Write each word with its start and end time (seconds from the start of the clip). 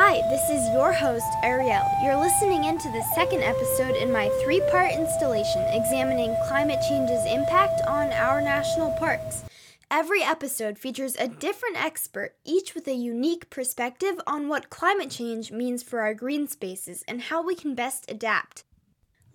Hi, 0.00 0.22
this 0.30 0.48
is 0.48 0.72
your 0.72 0.92
host, 0.92 1.26
Ariel. 1.42 1.82
You're 2.00 2.20
listening 2.20 2.62
into 2.62 2.88
the 2.88 3.02
second 3.16 3.42
episode 3.42 3.96
in 3.96 4.12
my 4.12 4.28
three 4.40 4.60
part 4.70 4.92
installation 4.92 5.62
examining 5.72 6.36
climate 6.46 6.78
change's 6.88 7.26
impact 7.26 7.80
on 7.88 8.12
our 8.12 8.40
national 8.40 8.92
parks. 8.92 9.42
Every 9.90 10.22
episode 10.22 10.78
features 10.78 11.16
a 11.16 11.26
different 11.26 11.82
expert, 11.82 12.36
each 12.44 12.76
with 12.76 12.86
a 12.86 12.94
unique 12.94 13.50
perspective 13.50 14.20
on 14.24 14.46
what 14.46 14.70
climate 14.70 15.10
change 15.10 15.50
means 15.50 15.82
for 15.82 15.98
our 15.98 16.14
green 16.14 16.46
spaces 16.46 17.02
and 17.08 17.22
how 17.22 17.42
we 17.42 17.56
can 17.56 17.74
best 17.74 18.08
adapt. 18.08 18.62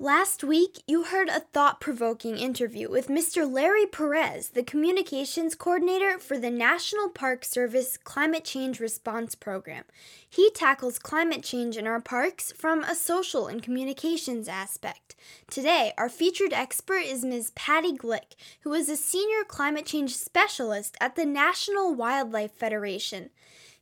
Last 0.03 0.43
week, 0.43 0.83
you 0.85 1.05
heard 1.05 1.29
a 1.29 1.39
thought 1.39 1.79
provoking 1.79 2.37
interview 2.37 2.89
with 2.89 3.07
Mr. 3.07 3.49
Larry 3.49 3.85
Perez, 3.85 4.49
the 4.49 4.61
communications 4.61 5.55
coordinator 5.55 6.19
for 6.19 6.37
the 6.37 6.49
National 6.49 7.07
Park 7.07 7.45
Service 7.45 7.95
Climate 7.95 8.43
Change 8.43 8.81
Response 8.81 9.33
Program. 9.33 9.85
He 10.29 10.51
tackles 10.51 10.99
climate 10.99 11.41
change 11.41 11.77
in 11.77 11.87
our 11.87 12.01
parks 12.01 12.51
from 12.51 12.83
a 12.83 12.95
social 12.95 13.47
and 13.47 13.63
communications 13.63 14.49
aspect. 14.49 15.15
Today, 15.49 15.93
our 15.97 16.09
featured 16.09 16.51
expert 16.51 17.03
is 17.05 17.23
Ms. 17.23 17.53
Patty 17.55 17.93
Glick, 17.93 18.35
who 18.63 18.73
is 18.73 18.89
a 18.89 18.97
senior 18.97 19.45
climate 19.45 19.85
change 19.85 20.17
specialist 20.17 20.97
at 20.99 21.15
the 21.15 21.25
National 21.25 21.95
Wildlife 21.95 22.51
Federation. 22.51 23.29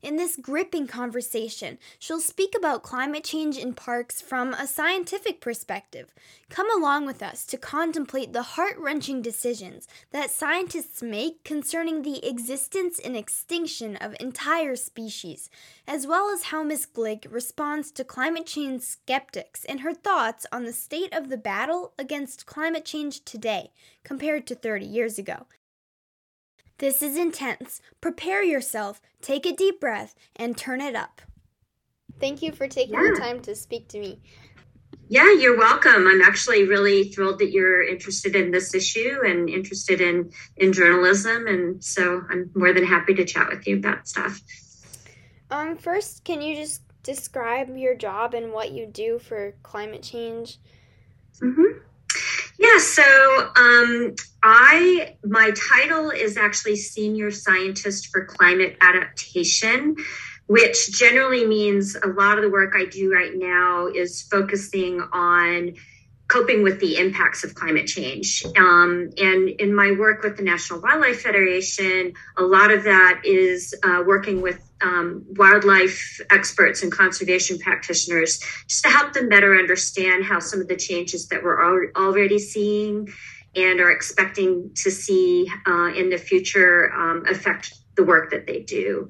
In 0.02 0.16
this 0.16 0.36
gripping 0.36 0.88
conversation, 0.88 1.78
she'll 2.00 2.20
speak 2.20 2.56
about 2.58 2.82
climate 2.82 3.24
change 3.24 3.56
in 3.56 3.76
parks 3.76 4.20
from 4.20 4.56
a 4.56 4.66
scientific 4.66 5.40
perspective. 5.40 6.12
Come 6.50 6.76
along 6.76 7.06
with 7.06 7.22
us 7.22 7.46
to 7.46 7.58
contemplate 7.58 8.34
the 8.34 8.42
heart 8.42 8.78
wrenching 8.80 9.22
decisions 9.22 9.88
that 10.10 10.32
scientists 10.32 11.04
make 11.04 11.44
concerning 11.44 12.02
the 12.02 12.28
existence 12.28 12.98
and 12.98 13.16
extinction 13.16 13.96
of 13.98 14.16
entire 14.20 14.76
species, 14.76 15.52
as 15.88 16.08
well 16.08 16.32
as 16.34 16.46
how 16.46 16.64
Ms. 16.64 16.88
Glick 16.92 17.32
responds 17.32 17.92
to 17.92 18.04
climate 18.04 18.48
change 18.48 18.82
skeptics 18.82 19.66
and 19.66 19.82
her 19.82 19.94
thoughts 19.94 20.48
on 20.52 20.66
the 20.66 20.74
state 20.74 21.14
of 21.14 21.30
the 21.30 21.38
battle 21.38 21.94
against 22.00 22.48
climate 22.48 22.86
change 22.86 23.24
today 23.24 23.72
compared 24.04 24.48
to 24.48 24.56
30 24.56 24.84
years 24.84 25.20
ago. 25.20 25.46
This 26.82 27.04
is 27.04 27.16
intense. 27.16 27.80
Prepare 28.02 28.42
yourself, 28.42 29.00
take 29.22 29.46
a 29.46 29.54
deep 29.54 29.80
breath, 29.80 30.16
and 30.36 30.58
turn 30.58 30.82
it 30.82 30.96
up. 30.96 31.22
Thank 32.20 32.42
you 32.42 32.52
for 32.52 32.68
taking 32.68 32.96
yeah. 32.96 33.12
the 33.14 33.20
time 33.20 33.40
to 33.42 33.56
speak 33.56 33.88
to 33.90 34.00
me. 34.00 34.20
Yeah, 35.08 35.32
you're 35.32 35.60
welcome. 35.60 36.08
I'm 36.08 36.24
actually 36.24 36.68
really 36.68 37.10
thrilled 37.10 37.38
that 37.38 37.52
you're 37.52 37.84
interested 37.84 38.36
in 38.36 38.50
this 38.50 38.74
issue 38.74 39.20
and 39.24 39.48
interested 39.48 40.02
in 40.02 40.32
in 40.58 40.74
journalism, 40.74 41.46
and 41.46 41.84
so 41.84 42.24
I'm 42.32 42.50
more 42.56 42.74
than 42.74 42.86
happy 42.86 43.14
to 43.14 43.26
chat 43.26 43.50
with 43.50 43.68
you 43.68 43.78
about 43.78 44.08
stuff. 44.08 44.42
Um, 45.52 45.78
first, 45.78 46.24
can 46.24 46.42
you 46.42 46.56
just 46.56 46.82
describe 47.04 47.78
your 47.78 47.94
job 47.94 48.34
and 48.34 48.54
what 48.54 48.72
you 48.72 48.88
do 48.88 49.20
for 49.20 49.54
climate 49.62 50.02
change? 50.02 50.58
Mm-hmm. 51.44 51.78
Yeah, 52.62 52.78
so 52.78 53.04
um, 53.56 54.14
I 54.44 55.16
my 55.26 55.52
title 55.72 56.12
is 56.12 56.38
actually 56.38 56.76
senior 56.76 57.32
scientist 57.32 58.10
for 58.12 58.26
climate 58.26 58.78
adaptation, 58.82 59.96
which 60.46 60.92
generally 60.92 61.44
means 61.44 61.96
a 61.96 62.08
lot 62.08 62.38
of 62.38 62.44
the 62.44 62.52
work 62.52 62.74
I 62.76 62.86
do 62.86 63.12
right 63.12 63.32
now 63.34 63.88
is 63.88 64.22
focusing 64.30 65.02
on 65.12 65.74
coping 66.28 66.62
with 66.62 66.80
the 66.80 66.98
impacts 66.98 67.44
of 67.44 67.56
climate 67.56 67.88
change. 67.88 68.44
Um, 68.56 69.10
and 69.18 69.50
in 69.50 69.74
my 69.74 69.94
work 69.98 70.22
with 70.22 70.38
the 70.38 70.44
National 70.44 70.82
Wildlife 70.82 71.22
Federation, 71.22 72.14
a 72.38 72.44
lot 72.44 72.70
of 72.70 72.84
that 72.84 73.22
is 73.26 73.74
uh, 73.84 74.04
working 74.06 74.40
with 74.40 74.62
um, 74.82 75.26
wildlife 75.30 76.20
experts 76.30 76.84
and 76.84 76.92
conservation 76.92 77.58
practitioners 77.60 78.40
just 78.68 78.84
to 78.84 78.90
help 78.90 79.14
them 79.14 79.30
better 79.30 79.56
understand 79.56 80.26
how 80.26 80.40
some 80.40 80.62
of 80.62 80.68
the 80.68 80.76
changes 80.76 81.28
that 81.28 81.44
we're 81.44 81.62
al- 81.62 82.06
already 82.08 82.40
seeing 82.40 83.08
and 83.56 83.80
are 83.80 83.92
expecting 83.92 84.72
to 84.76 84.90
see 84.90 85.48
uh, 85.68 85.92
in 85.94 86.10
the 86.10 86.18
future 86.18 86.92
um, 86.94 87.26
affect 87.28 87.74
the 87.96 88.04
work 88.04 88.32
that 88.32 88.48
they 88.48 88.60
do. 88.62 89.10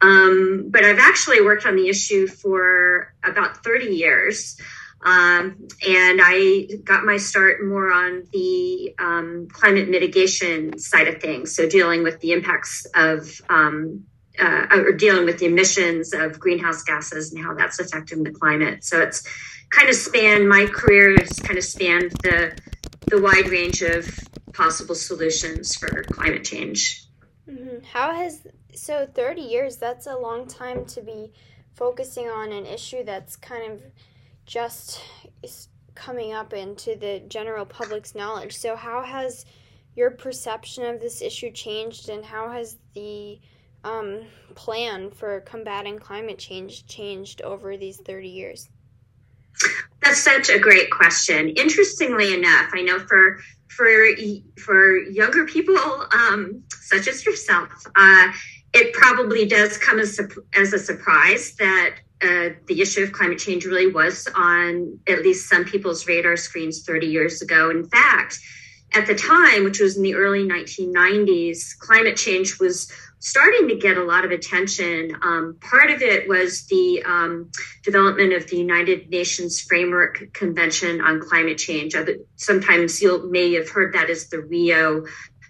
Um, 0.00 0.66
but 0.70 0.84
I've 0.84 0.98
actually 0.98 1.40
worked 1.40 1.66
on 1.66 1.74
the 1.74 1.88
issue 1.88 2.26
for 2.26 3.14
about 3.24 3.64
30 3.64 3.86
years. 3.86 4.60
Um, 5.04 5.68
and 5.88 6.20
I 6.22 6.68
got 6.84 7.04
my 7.04 7.18
start 7.18 7.64
more 7.64 7.92
on 7.92 8.24
the 8.32 8.94
um, 8.98 9.48
climate 9.50 9.88
mitigation 9.88 10.78
side 10.78 11.06
of 11.06 11.20
things. 11.20 11.54
So, 11.54 11.68
dealing 11.68 12.02
with 12.02 12.18
the 12.20 12.32
impacts 12.32 12.84
of 12.96 13.40
um, 13.48 14.04
uh, 14.40 14.66
or 14.70 14.92
dealing 14.92 15.24
with 15.24 15.38
the 15.38 15.46
emissions 15.46 16.12
of 16.12 16.38
greenhouse 16.38 16.82
gases 16.82 17.32
and 17.32 17.44
how 17.44 17.54
that's 17.54 17.78
affecting 17.78 18.22
the 18.22 18.30
climate. 18.30 18.84
So, 18.84 19.00
it's 19.00 19.22
kind 19.70 19.88
of 19.88 19.94
spanned 19.94 20.48
my 20.48 20.66
career 20.66 21.16
has 21.18 21.38
kind 21.40 21.58
of 21.58 21.64
spanned 21.64 22.12
the 22.22 22.56
the 23.06 23.20
wide 23.20 23.48
range 23.48 23.82
of 23.82 24.08
possible 24.52 24.94
solutions 24.94 25.74
for 25.76 26.04
climate 26.04 26.44
change. 26.44 27.04
Mm-hmm. 27.48 27.84
How 27.92 28.14
has 28.14 28.46
so 28.74 29.06
30 29.06 29.40
years? 29.40 29.76
That's 29.76 30.06
a 30.06 30.16
long 30.16 30.46
time 30.46 30.84
to 30.86 31.02
be 31.02 31.32
focusing 31.74 32.28
on 32.28 32.52
an 32.52 32.66
issue 32.66 33.04
that's 33.04 33.36
kind 33.36 33.72
of 33.72 33.82
just 34.44 35.00
coming 35.94 36.32
up 36.32 36.52
into 36.52 36.96
the 36.96 37.22
general 37.28 37.64
public's 37.64 38.14
knowledge. 38.14 38.56
So, 38.56 38.76
how 38.76 39.02
has 39.02 39.46
your 39.94 40.10
perception 40.10 40.84
of 40.84 41.00
this 41.00 41.22
issue 41.22 41.50
changed, 41.50 42.08
and 42.08 42.24
how 42.24 42.50
has 42.50 42.76
the 42.94 43.40
um, 43.84 44.22
plan 44.54 45.10
for 45.10 45.40
combating 45.40 45.98
climate 45.98 46.38
change 46.38 46.86
changed 46.86 47.42
over 47.42 47.76
these 47.76 47.98
30 47.98 48.28
years? 48.28 48.68
That's 50.02 50.22
such 50.22 50.50
a 50.50 50.58
great 50.58 50.90
question. 50.90 51.50
Interestingly 51.50 52.34
enough, 52.34 52.70
I 52.72 52.82
know 52.82 52.98
for 53.00 53.40
for 53.68 53.88
for 54.56 54.96
younger 54.96 55.46
people 55.46 55.76
um, 55.76 56.62
such 56.80 57.08
as 57.08 57.24
yourself, 57.26 57.68
uh, 57.96 58.28
it 58.72 58.92
probably 58.92 59.46
does 59.46 59.76
come 59.78 59.98
as 59.98 60.20
as 60.54 60.72
a 60.72 60.78
surprise 60.78 61.54
that 61.56 61.96
uh, 62.22 62.50
the 62.66 62.80
issue 62.80 63.02
of 63.02 63.12
climate 63.12 63.38
change 63.38 63.64
really 63.64 63.92
was 63.92 64.28
on 64.34 64.98
at 65.08 65.22
least 65.22 65.48
some 65.48 65.64
people's 65.64 66.06
radar 66.06 66.36
screens 66.36 66.84
30 66.84 67.06
years 67.06 67.42
ago. 67.42 67.70
In 67.70 67.88
fact, 67.88 68.40
at 68.94 69.06
the 69.06 69.14
time, 69.14 69.64
which 69.64 69.80
was 69.80 69.96
in 69.96 70.02
the 70.02 70.14
early 70.14 70.44
1990s, 70.44 71.78
climate 71.78 72.16
change 72.16 72.58
was 72.58 72.90
starting 73.20 73.68
to 73.68 73.76
get 73.76 73.96
a 73.96 74.04
lot 74.04 74.24
of 74.24 74.30
attention. 74.30 75.16
Um, 75.22 75.56
part 75.60 75.90
of 75.90 76.02
it 76.02 76.28
was 76.28 76.66
the 76.66 77.02
um, 77.04 77.50
development 77.82 78.32
of 78.32 78.48
the 78.48 78.56
United 78.56 79.10
Nations 79.10 79.60
Framework 79.60 80.32
Convention 80.32 81.00
on 81.00 81.20
Climate 81.20 81.58
Change. 81.58 81.94
Sometimes 82.36 83.00
you 83.02 83.30
may 83.30 83.52
have 83.54 83.68
heard 83.68 83.94
that 83.94 84.10
as 84.10 84.28
the 84.28 84.40
Rio 84.40 85.04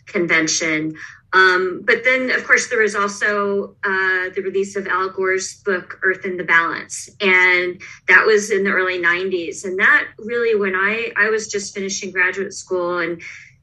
Convention. 0.06 0.94
Um, 1.34 1.82
but 1.84 2.04
then, 2.04 2.30
of 2.30 2.46
course, 2.46 2.70
there 2.70 2.80
was 2.80 2.94
also 2.94 3.76
uh, 3.84 4.30
the 4.34 4.40
release 4.42 4.76
of 4.76 4.86
Al 4.86 5.10
Gore's 5.10 5.60
book, 5.62 6.00
Earth 6.02 6.24
in 6.24 6.38
the 6.38 6.44
Balance. 6.44 7.10
And 7.20 7.82
that 8.08 8.24
was 8.24 8.50
in 8.50 8.64
the 8.64 8.70
early 8.70 8.98
90s. 8.98 9.64
And 9.64 9.78
that 9.78 10.08
really, 10.18 10.58
when 10.58 10.74
I, 10.74 11.12
I 11.16 11.28
was 11.28 11.48
just 11.48 11.74
finishing 11.74 12.12
graduate 12.12 12.54
school, 12.54 12.98
and 12.98 13.20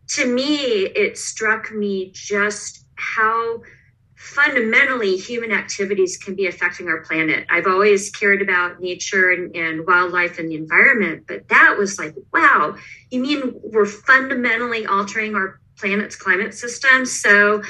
to 0.10 0.32
me, 0.32 0.58
it 0.86 1.18
struck 1.18 1.72
me 1.72 2.12
just 2.14 2.86
how 2.96 3.62
fundamentally 4.26 5.18
human 5.18 5.52
activities 5.52 6.18
can 6.18 6.34
be 6.36 6.48
affecting 6.48 6.88
our 6.88 7.02
planet. 7.02 7.46
I've 7.50 7.68
always 7.68 8.10
cared 8.10 8.42
about 8.42 8.82
nature 8.82 9.30
and, 9.30 9.56
and, 9.56 9.86
wildlife 9.86 10.40
and 10.40 10.50
the 10.50 10.56
environment, 10.56 11.26
but 11.28 11.48
that 11.50 11.76
was 11.78 12.00
like, 12.00 12.16
wow, 12.34 12.76
you 13.12 13.22
mean 13.22 13.54
we're 13.64 13.86
fundamentally 13.86 14.88
altering 14.88 15.36
our 15.36 15.60
planet's 15.78 16.16
climate 16.16 16.56
system. 16.56 17.06
So 17.06 17.62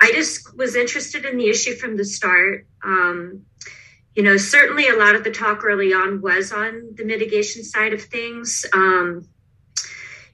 I 0.00 0.12
just 0.12 0.56
was 0.56 0.76
interested 0.76 1.26
in 1.26 1.36
the 1.36 1.48
issue 1.48 1.74
from 1.74 1.98
the 1.98 2.06
start. 2.06 2.66
Um, 2.82 3.42
you 4.14 4.22
know, 4.22 4.38
certainly 4.38 4.88
a 4.88 4.96
lot 4.96 5.14
of 5.14 5.24
the 5.24 5.30
talk 5.30 5.62
early 5.62 5.92
on 5.92 6.22
was 6.22 6.52
on 6.52 6.94
the 6.96 7.04
mitigation 7.04 7.64
side 7.64 7.92
of 7.92 8.02
things. 8.02 8.64
Um, 8.72 9.28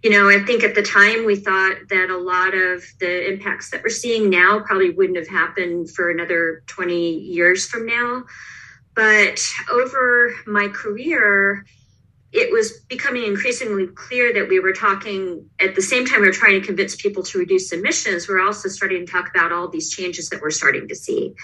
you 0.03 0.11
know, 0.11 0.29
I 0.29 0.45
think 0.45 0.63
at 0.63 0.75
the 0.75 0.83
time 0.83 1.27
we 1.27 1.37
thought 1.37 1.77
that 1.89 2.11
a 2.11 2.17
lot 2.17 2.55
of 2.55 2.85
the 3.01 3.29
impacts 3.33 3.71
that 3.71 3.83
we're 3.83 3.89
seeing 3.89 4.31
now 4.31 4.61
probably 4.61 4.91
wouldn't 4.91 5.19
have 5.19 5.29
happened 5.29 5.91
for 5.91 6.11
another 6.11 6.63
20 6.67 7.19
years 7.19 7.67
from 7.67 7.87
now. 7.87 8.25
But 8.95 9.41
over 9.71 10.35
my 10.47 10.69
career, 10.69 11.65
it 12.33 12.53
was 12.53 12.81
becoming 12.89 13.25
increasingly 13.25 13.87
clear 13.87 14.33
that 14.35 14.49
we 14.49 14.61
were 14.61 14.73
talking 14.73 15.49
at 15.59 15.75
the 15.75 15.83
same 15.83 16.07
time 16.07 16.21
we 16.21 16.27
were 16.27 16.33
trying 16.33 16.61
to 16.61 16.67
convince 16.67 16.95
people 16.95 17.23
to 17.23 17.39
reduce 17.39 17.73
emissions 17.73 18.29
we're 18.29 18.45
also 18.45 18.69
starting 18.69 19.07
to 19.07 19.11
talk 19.11 19.31
about 19.31 19.51
all 19.51 19.69
these 19.69 19.91
changes 19.91 20.29
that 20.29 20.41
we're 20.43 20.51
starting 20.51 20.87
to 20.89 20.95
see 20.95 21.35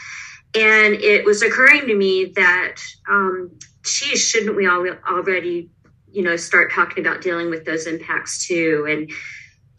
and 0.55 0.95
it 0.95 1.25
was 1.25 1.43
occurring 1.43 1.87
to 1.87 1.95
me 1.95 2.33
that 2.37 2.77
um, 3.09 3.51
geez 3.83 4.21
shouldn't 4.21 4.57
we 4.57 4.67
all 4.67 4.87
already 5.09 5.71
you 6.15 6.23
know 6.23 6.37
start 6.37 6.73
talking 6.73 7.05
about 7.05 7.21
dealing 7.21 7.51
with 7.51 7.65
those 7.65 7.87
impacts 7.87 8.47
too 8.47 8.87
and 8.89 9.11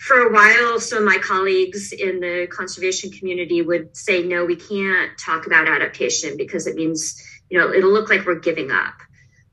for 0.06 0.28
a 0.28 0.32
while, 0.32 0.80
some 0.80 1.00
of 1.00 1.06
my 1.06 1.18
colleagues 1.18 1.92
in 1.92 2.20
the 2.20 2.48
conservation 2.52 3.10
community 3.10 3.64
would 3.64 3.98
say, 3.98 4.22
no, 4.22 4.46
we 4.46 4.56
can't 4.56 5.18
talk 5.18 5.48
about 5.48 5.68
adaptation 5.68 6.38
because 6.38 6.68
it 6.68 6.76
means, 6.76 7.24
you 7.50 7.58
know, 7.58 7.74
it'll 7.74 7.92
look 7.92 8.10
like 8.10 8.24
we're 8.24 8.36
giving 8.36 8.70
up. 8.70 8.94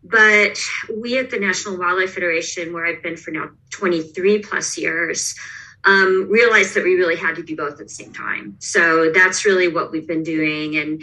But 0.04 0.58
we 0.94 1.18
at 1.18 1.30
the 1.30 1.38
National 1.38 1.78
Wildlife 1.78 2.12
Federation, 2.12 2.74
where 2.74 2.84
I've 2.84 3.02
been 3.02 3.16
for 3.16 3.30
now 3.30 3.48
23 3.70 4.40
plus 4.40 4.76
years, 4.76 5.34
um, 5.84 6.28
realized 6.28 6.74
that 6.74 6.84
we 6.84 6.96
really 6.96 7.16
had 7.16 7.36
to 7.36 7.42
do 7.42 7.56
both 7.56 7.80
at 7.80 7.86
the 7.86 7.88
same 7.88 8.12
time. 8.12 8.56
So 8.58 9.10
that's 9.10 9.46
really 9.46 9.68
what 9.68 9.90
we've 9.90 10.06
been 10.06 10.22
doing. 10.22 10.76
And 10.76 11.02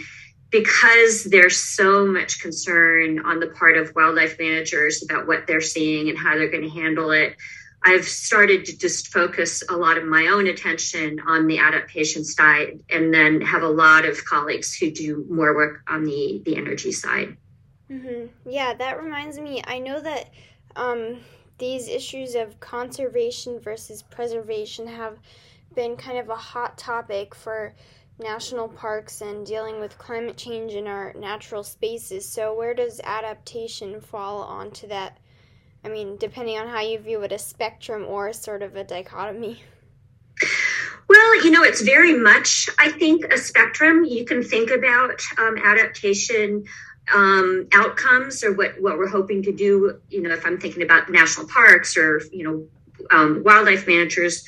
because 0.50 1.26
there's 1.26 1.58
so 1.58 2.06
much 2.06 2.42
concern 2.42 3.20
on 3.26 3.40
the 3.40 3.48
part 3.48 3.78
of 3.78 3.94
wildlife 3.96 4.38
managers 4.40 5.04
about 5.04 5.28
what 5.28 5.46
they're 5.46 5.62
seeing 5.62 6.10
and 6.10 6.18
how 6.18 6.36
they're 6.36 6.50
going 6.50 6.64
to 6.64 6.70
handle 6.70 7.12
it, 7.12 7.36
I've 7.84 8.08
started 8.08 8.66
to 8.66 8.78
just 8.78 9.08
focus 9.08 9.64
a 9.70 9.78
lot 9.78 9.98
of 9.98 10.04
my 10.04 10.28
own 10.28 10.48
attention 10.48 11.20
on 11.26 11.48
the 11.48 11.60
adaptation 11.60 12.26
side 12.26 12.80
and 12.90 13.14
then 13.14 13.42
have 13.42 13.64
a 13.64 13.70
lot 13.70 14.06
of 14.06 14.26
colleagues 14.26 14.76
who 14.76 14.92
do 14.92 15.26
more 15.30 15.56
work 15.56 15.82
on 15.88 16.04
the, 16.04 16.42
the 16.46 16.58
energy 16.58 16.92
side. 16.92 17.38
Mm-hmm. 17.90 18.28
Yeah, 18.50 18.74
that 18.74 19.02
reminds 19.02 19.40
me. 19.40 19.62
I 19.66 19.80
know 19.80 20.00
that 20.02 20.30
um, 20.76 21.22
these 21.58 21.88
issues 21.88 22.36
of 22.36 22.60
conservation 22.60 23.60
versus 23.60 24.02
preservation 24.02 24.88
have 24.88 25.18
been 25.74 25.96
kind 25.96 26.18
of 26.18 26.30
a 26.30 26.36
hot 26.36 26.78
topic 26.78 27.34
for 27.34 27.74
national 28.20 28.68
parks 28.68 29.22
and 29.22 29.46
dealing 29.46 29.80
with 29.80 29.98
climate 29.98 30.38
change 30.38 30.74
in 30.74 30.88
our 30.88 31.14
natural 31.14 31.64
spaces. 31.64 32.28
So, 32.28 32.54
where 32.54 32.74
does 32.74 33.00
adaptation 33.04 34.02
fall 34.02 34.44
onto 34.44 34.88
that? 34.88 35.18
I 35.84 35.90
mean, 35.90 36.18
depending 36.18 36.58
on 36.58 36.68
how 36.68 36.82
you 36.82 37.00
view 37.00 37.22
it, 37.22 37.32
a 37.32 37.40
spectrum 37.40 38.06
or 38.06 38.34
sort 38.34 38.62
of 38.62 38.76
a 38.76 38.84
dichotomy. 38.84 39.62
Well, 41.10 41.44
you 41.44 41.50
know, 41.50 41.64
it's 41.64 41.82
very 41.82 42.14
much, 42.14 42.70
I 42.78 42.92
think, 42.92 43.34
a 43.34 43.38
spectrum. 43.40 44.06
You 44.06 44.26
can 44.26 44.44
think 44.44 44.70
about 44.70 45.20
um, 45.40 45.58
adaptation 45.58 46.66
um, 47.12 47.68
outcomes 47.74 48.44
or 48.44 48.54
what, 48.54 48.80
what 48.80 49.00
we're 49.00 49.10
hoping 49.10 49.42
to 49.44 49.52
do. 49.52 50.00
You 50.10 50.22
know, 50.22 50.30
if 50.30 50.46
I'm 50.46 50.60
thinking 50.60 50.84
about 50.84 51.10
national 51.10 51.48
parks 51.48 51.98
or, 51.98 52.22
you 52.32 52.44
know, 52.44 52.68
um, 53.10 53.42
wildlife 53.44 53.88
managers, 53.88 54.46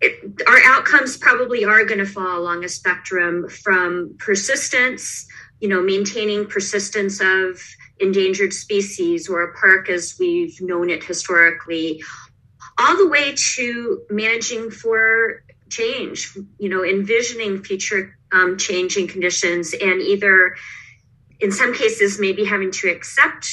it, 0.00 0.42
our 0.46 0.58
outcomes 0.64 1.16
probably 1.16 1.64
are 1.64 1.84
going 1.84 1.98
to 1.98 2.06
fall 2.06 2.38
along 2.38 2.64
a 2.64 2.68
spectrum 2.68 3.48
from 3.48 4.14
persistence, 4.18 5.26
you 5.60 5.68
know, 5.68 5.82
maintaining 5.82 6.46
persistence 6.46 7.20
of 7.20 7.60
endangered 8.00 8.52
species 8.52 9.28
or 9.28 9.42
a 9.42 9.54
park 9.54 9.88
as 9.88 10.16
we've 10.18 10.60
known 10.60 10.88
it 10.88 11.02
historically, 11.02 12.02
all 12.78 12.96
the 12.96 13.08
way 13.08 13.34
to 13.34 14.02
managing 14.08 14.70
for 14.70 15.42
change, 15.68 16.36
you 16.58 16.68
know, 16.68 16.84
envisioning 16.84 17.62
future 17.62 18.16
um, 18.32 18.56
changing 18.56 19.08
conditions 19.08 19.72
and 19.72 20.00
either 20.00 20.54
in 21.40 21.50
some 21.50 21.74
cases 21.74 22.20
maybe 22.20 22.44
having 22.44 22.70
to 22.70 22.88
accept 22.88 23.46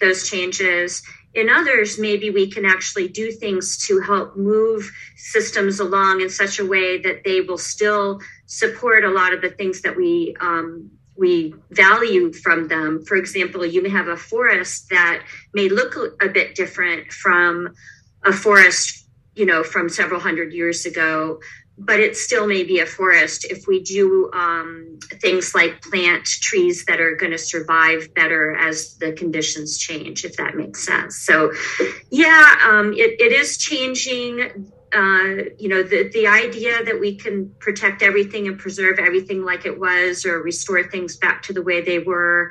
those 0.00 0.28
changes 0.28 1.02
in 1.34 1.48
others 1.50 1.98
maybe 1.98 2.30
we 2.30 2.50
can 2.50 2.64
actually 2.64 3.08
do 3.08 3.30
things 3.30 3.86
to 3.86 4.00
help 4.00 4.36
move 4.36 4.90
systems 5.16 5.80
along 5.80 6.20
in 6.20 6.30
such 6.30 6.58
a 6.58 6.66
way 6.66 6.98
that 6.98 7.22
they 7.24 7.40
will 7.40 7.58
still 7.58 8.20
support 8.46 9.04
a 9.04 9.10
lot 9.10 9.32
of 9.32 9.42
the 9.42 9.50
things 9.50 9.82
that 9.82 9.96
we 9.96 10.34
um, 10.40 10.90
we 11.16 11.52
value 11.70 12.32
from 12.32 12.68
them. 12.68 13.04
For 13.04 13.16
example 13.16 13.66
you 13.66 13.82
may 13.82 13.90
have 13.90 14.08
a 14.08 14.16
forest 14.16 14.88
that 14.90 15.22
may 15.52 15.68
look 15.68 15.96
a 16.22 16.28
bit 16.28 16.54
different 16.54 17.12
from 17.12 17.74
a 18.24 18.32
forest 18.32 19.06
you 19.34 19.46
know 19.46 19.62
from 19.62 19.88
several 19.88 20.20
hundred 20.20 20.52
years 20.52 20.84
ago 20.86 21.40
but 21.78 22.00
it 22.00 22.16
still 22.16 22.46
may 22.46 22.64
be 22.64 22.80
a 22.80 22.86
forest 22.86 23.44
if 23.44 23.66
we 23.68 23.80
do 23.80 24.30
um, 24.32 24.98
things 25.20 25.54
like 25.54 25.80
plant 25.82 26.24
trees 26.26 26.84
that 26.86 27.00
are 27.00 27.14
going 27.14 27.30
to 27.30 27.38
survive 27.38 28.12
better 28.14 28.56
as 28.56 28.96
the 28.96 29.12
conditions 29.12 29.78
change, 29.78 30.24
if 30.24 30.36
that 30.36 30.56
makes 30.56 30.84
sense. 30.84 31.18
So, 31.18 31.52
yeah, 32.10 32.56
um, 32.64 32.92
it, 32.94 33.20
it 33.20 33.32
is 33.32 33.58
changing. 33.58 34.72
Uh, 34.92 35.44
you 35.58 35.68
know, 35.68 35.82
the, 35.82 36.08
the 36.14 36.26
idea 36.26 36.82
that 36.82 36.98
we 36.98 37.14
can 37.14 37.54
protect 37.60 38.02
everything 38.02 38.48
and 38.48 38.58
preserve 38.58 38.98
everything 38.98 39.44
like 39.44 39.66
it 39.66 39.78
was 39.78 40.24
or 40.24 40.42
restore 40.42 40.82
things 40.82 41.16
back 41.16 41.42
to 41.42 41.52
the 41.52 41.62
way 41.62 41.80
they 41.80 41.98
were. 41.98 42.50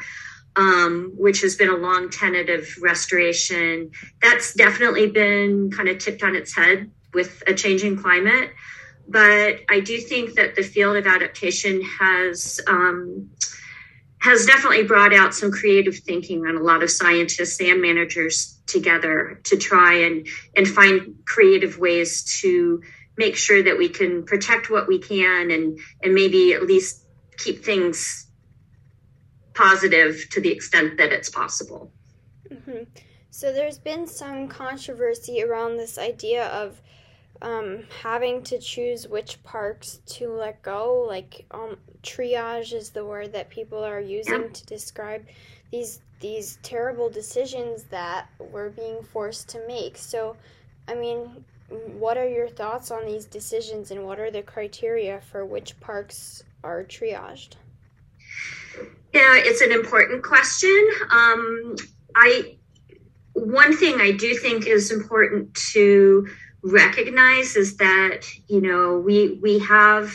Um, 0.56 1.14
which 1.16 1.42
has 1.42 1.56
been 1.56 1.70
a 1.70 1.76
long 1.76 2.10
tenet 2.10 2.50
of 2.50 2.68
restoration. 2.82 3.92
That's 4.24 4.56
definitely 4.56 5.06
been 5.06 5.70
kind 5.70 5.88
of 5.88 6.00
tipped 6.00 6.24
on 6.24 6.36
its 6.36 6.56
head 6.56 6.90
with 7.14 7.44
a 7.46 7.54
changing 7.54 7.98
climate 7.98 8.50
but 9.07 9.62
I 9.69 9.80
do 9.80 10.00
think 10.00 10.36
that 10.36 10.56
the 10.56 10.63
field 10.63 10.98
of 10.98 11.07
adaptation 11.07 11.81
has 11.81 12.59
um, 12.68 13.30
has 14.19 14.45
definitely 14.45 14.83
brought 14.83 15.13
out 15.13 15.33
some 15.33 15.51
creative 15.51 15.95
thinking 15.98 16.45
on 16.45 16.57
a 16.57 16.62
lot 16.62 16.83
of 16.83 16.92
scientists 16.92 17.62
and 17.62 17.81
managers 17.81 18.59
together 18.65 19.39
to 19.45 19.57
try 19.57 19.94
and 19.94 20.27
and 20.56 20.68
find 20.68 21.15
creative 21.25 21.77
ways 21.77 22.39
to 22.42 22.81
make 23.18 23.36
sure 23.36 23.63
that 23.63 23.77
we 23.77 23.89
can 23.89 24.24
protect 24.24 24.69
what 24.69 24.88
we 24.88 25.00
can 25.00 25.51
and 25.51 25.80
and 26.04 26.13
maybe 26.13 26.54
at 26.54 26.63
least 26.63 27.06
keep 27.38 27.63
things 27.63 28.27
positive 29.54 30.27
to 30.31 30.42
the 30.42 30.51
extent 30.51 30.98
that 30.98 31.12
it's 31.12 31.30
possible. 31.30 31.92
Mm-hmm. 32.51 32.83
So 33.30 33.54
there's 33.54 33.77
been 33.77 34.07
some 34.07 34.48
controversy 34.48 35.44
around 35.44 35.77
this 35.77 35.98
idea 35.98 36.48
of 36.48 36.81
um, 37.42 37.84
having 38.01 38.44
to 38.44 38.60
choose 38.60 39.07
which 39.07 39.42
parks 39.44 40.01
to 40.07 40.30
let 40.30 40.62
go. 40.62 41.06
Like 41.07 41.45
um, 41.51 41.78
triage 42.04 42.74
is 42.74 42.89
the 42.89 43.06
word 43.06 43.34
that 43.34 43.50
people 43.50 43.84
are 43.84 44.00
using 44.00 44.51
to 44.51 44.66
describe 44.66 45.25
these 45.72 46.01
these 46.19 46.57
terrible 46.63 47.10
decisions 47.10 47.84
that 47.86 48.28
we're 48.39 48.69
being 48.69 49.04
forced 49.04 49.50
to 49.50 49.68
make. 49.68 49.98
So, 49.98 50.36
I 50.88 50.95
mean, 50.95 51.45
what 51.69 52.18
are 52.18 52.28
your 52.28 52.48
thoughts 52.48 52.89
on 52.92 53.06
these 53.06 53.25
decisions, 53.25 53.92
and 53.92 54.04
what 54.04 54.19
are 54.19 54.31
the 54.31 54.42
criteria 54.42 55.22
for 55.22 55.45
which 55.45 55.80
parks 55.80 56.44
are 56.63 56.83
triaged? 56.83 57.56
Yeah, 59.13 59.36
it's 59.36 59.62
an 59.62 59.72
important 59.72 60.24
question. 60.24 60.90
Um, 61.12 61.75
I 62.16 62.57
one 63.33 63.78
thing 63.78 64.01
I 64.01 64.12
do 64.12 64.33
think 64.36 64.66
is 64.66 64.92
important 64.92 65.54
to 65.74 66.28
recognize 66.72 67.56
is 67.56 67.78
that 67.78 68.22
you 68.48 68.62
know 68.62 68.98
we 69.00 69.40
we 69.42 69.60
have 69.60 70.12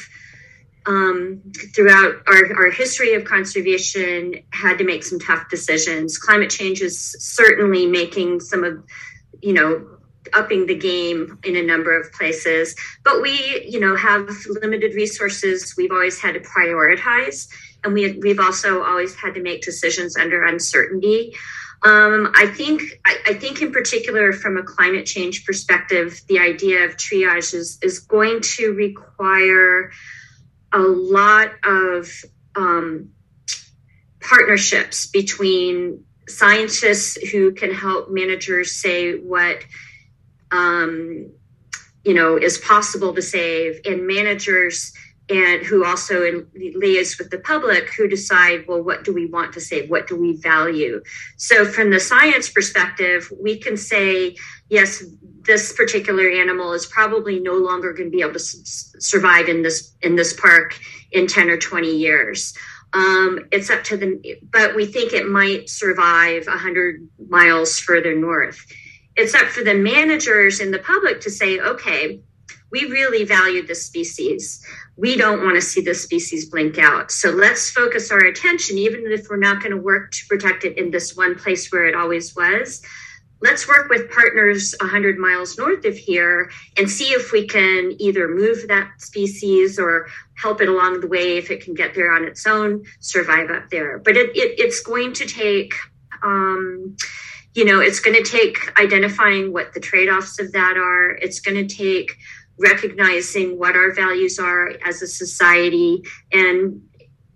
um, 0.87 1.41
throughout 1.75 2.17
our, 2.27 2.57
our 2.57 2.71
history 2.71 3.15
of 3.15 3.25
conservation 3.25 4.35
had 4.51 4.79
to 4.79 4.85
make 4.85 5.05
some 5.05 5.21
tough 5.21 5.49
decisions. 5.49 6.19
Climate 6.19 6.51
change 6.51 6.81
is 6.81 7.17
certainly 7.21 7.87
making 7.87 8.41
some 8.41 8.65
of 8.65 8.85
you 9.41 9.53
know 9.53 9.87
upping 10.33 10.67
the 10.67 10.77
game 10.77 11.39
in 11.45 11.57
a 11.57 11.63
number 11.63 11.99
of 11.99 12.11
places. 12.13 12.75
But 13.05 13.23
we 13.23 13.67
you 13.69 13.81
know 13.81 13.97
have 13.97 14.29
limited 14.49 14.95
resources. 14.95 15.75
We've 15.77 15.93
always 15.93 16.21
had 16.21 16.35
to 16.35 16.41
prioritize. 16.41 17.49
And 17.85 17.95
we, 17.95 18.17
we've 18.19 18.39
also 18.39 18.85
always 18.85 19.13
had 19.17 19.35
to 19.35 19.43
make 19.43 19.63
decisions 19.63 20.17
under 20.17 20.45
uncertainty 20.45 21.35
um, 21.85 22.31
I 22.35 22.47
think 22.47 22.83
I, 23.05 23.17
I, 23.29 23.35
think 23.35 23.61
in 23.61 23.73
particular 23.73 24.33
from 24.33 24.57
a 24.57 24.63
climate 24.63 25.05
change 25.05 25.45
perspective, 25.45 26.21
the 26.29 26.39
idea 26.39 26.85
of 26.85 26.97
triage 26.97 27.55
is, 27.55 27.79
is 27.83 27.99
going 27.99 28.41
to 28.57 28.73
require 28.73 29.91
a 30.73 30.79
lot 30.79 31.51
of 31.65 32.09
um, 32.55 33.11
partnerships 34.21 35.09
between 35.09 36.05
scientists 36.29 37.17
who 37.31 37.53
can 37.53 37.75
help 37.75 38.11
managers 38.11 38.77
say 38.77 39.15
what 39.19 39.65
um, 40.53 41.33
you 42.05 42.15
know 42.15 42.37
is 42.37 42.59
possible 42.59 43.13
to 43.15 43.23
save 43.23 43.81
and 43.85 44.07
managers 44.07 44.93
and 45.33 45.65
who 45.65 45.85
also 45.85 46.25
in, 46.25 46.47
liaise 46.77 47.19
with 47.19 47.31
the 47.31 47.39
public 47.39 47.89
who 47.95 48.07
decide 48.07 48.67
well 48.69 48.83
what 48.83 49.03
do 49.03 49.13
we 49.15 49.27
want 49.27 49.55
to 49.55 49.61
say? 49.61 49.87
What 49.87 50.07
do 50.07 50.17
we 50.17 50.37
value? 50.37 51.03
So 51.37 51.65
from 51.65 51.91
the 51.91 52.01
science 52.01 52.51
perspective 52.51 53.33
we 53.41 53.59
can 53.59 53.77
say 53.77 54.37
yes 54.69 55.03
this 55.43 55.73
particular 55.73 56.29
animal 56.29 56.73
is 56.73 56.87
probably 56.87 57.41
no 57.41 57.55
longer 57.55 57.93
going 57.93 58.11
to 58.11 58.17
be 58.17 58.23
able 58.23 58.35
to 58.35 58.39
survive 58.39 59.49
in 59.49 59.63
this 59.63 59.95
in 60.03 60.17
this 60.17 60.33
park 60.39 60.79
in 61.11 61.27
10 61.27 61.49
or 61.51 61.57
20 61.57 61.89
years. 61.97 62.55
Um, 62.93 63.41
it's 63.51 63.71
up 63.71 63.85
to 63.85 63.97
the 63.97 64.39
but 64.51 64.77
we 64.77 64.85
think 64.85 65.15
it 65.15 65.27
might 65.27 65.71
survive 65.71 66.47
100 66.47 67.09
miles 67.29 67.79
further 67.79 68.15
north. 68.15 68.65
It's 69.17 69.35
up 69.35 69.47
for 69.47 69.65
the 69.65 69.75
managers 69.75 70.61
and 70.61 70.73
the 70.73 70.79
public 70.79 71.23
to 71.23 71.31
say 71.31 71.59
okay 71.59 72.21
we 72.73 72.87
really 72.87 73.25
value 73.25 73.65
this 73.67 73.85
species 73.87 74.65
we 74.97 75.17
don't 75.17 75.43
want 75.43 75.55
to 75.57 75.61
see 75.61 75.81
the 75.81 75.95
species 75.95 76.51
blink 76.51 76.79
out. 76.79 77.11
So 77.11 77.31
let's 77.31 77.71
focus 77.71 78.11
our 78.11 78.21
attention, 78.21 78.77
even 78.79 79.11
if 79.11 79.29
we're 79.29 79.37
not 79.37 79.61
going 79.63 79.73
to 79.73 79.81
work 79.81 80.13
to 80.13 80.27
protect 80.29 80.65
it 80.65 80.77
in 80.77 80.91
this 80.91 81.17
one 81.17 81.35
place 81.35 81.73
where 81.73 81.87
it 81.87 81.95
always 81.95 82.37
was. 82.37 82.83
let's 83.41 83.67
work 83.67 83.89
with 83.91 84.09
partners 84.09 84.73
100 84.81 85.19
miles 85.19 85.59
north 85.59 85.85
of 85.85 85.97
here 85.97 86.49
and 86.79 86.89
see 86.89 87.07
if 87.07 87.33
we 87.33 87.45
can 87.45 87.93
either 87.99 88.29
move 88.29 88.69
that 88.69 88.89
species 88.99 89.81
or 89.81 90.07
help 90.41 90.61
it 90.61 90.69
along 90.69 91.01
the 91.01 91.09
way 91.09 91.39
if 91.39 91.51
it 91.51 91.61
can 91.61 91.75
get 91.75 91.93
there 91.93 92.15
on 92.15 92.25
its 92.25 92.47
own, 92.47 92.85
survive 93.01 93.51
up 93.51 93.69
there. 93.69 93.99
But 93.99 94.17
it, 94.17 94.31
it 94.37 94.61
it's 94.61 94.79
going 94.81 95.13
to 95.15 95.27
take, 95.27 95.75
um, 96.23 96.97
you 97.55 97.65
know, 97.65 97.81
it's 97.81 97.99
going 97.99 98.23
to 98.23 98.31
take 98.31 98.59
identifying 98.81 99.53
what 99.53 99.75
the 99.75 99.81
trade 99.81 100.09
offs 100.09 100.39
of 100.39 100.53
that 100.53 100.77
are. 100.77 101.11
It's 101.17 101.41
going 101.41 101.67
to 101.67 101.75
take 101.75 102.13
recognizing 102.59 103.59
what 103.59 103.77
our 103.77 103.93
values 103.93 104.39
are 104.39 104.73
as 104.85 105.03
a 105.03 105.07
society 105.07 106.03
and 106.33 106.83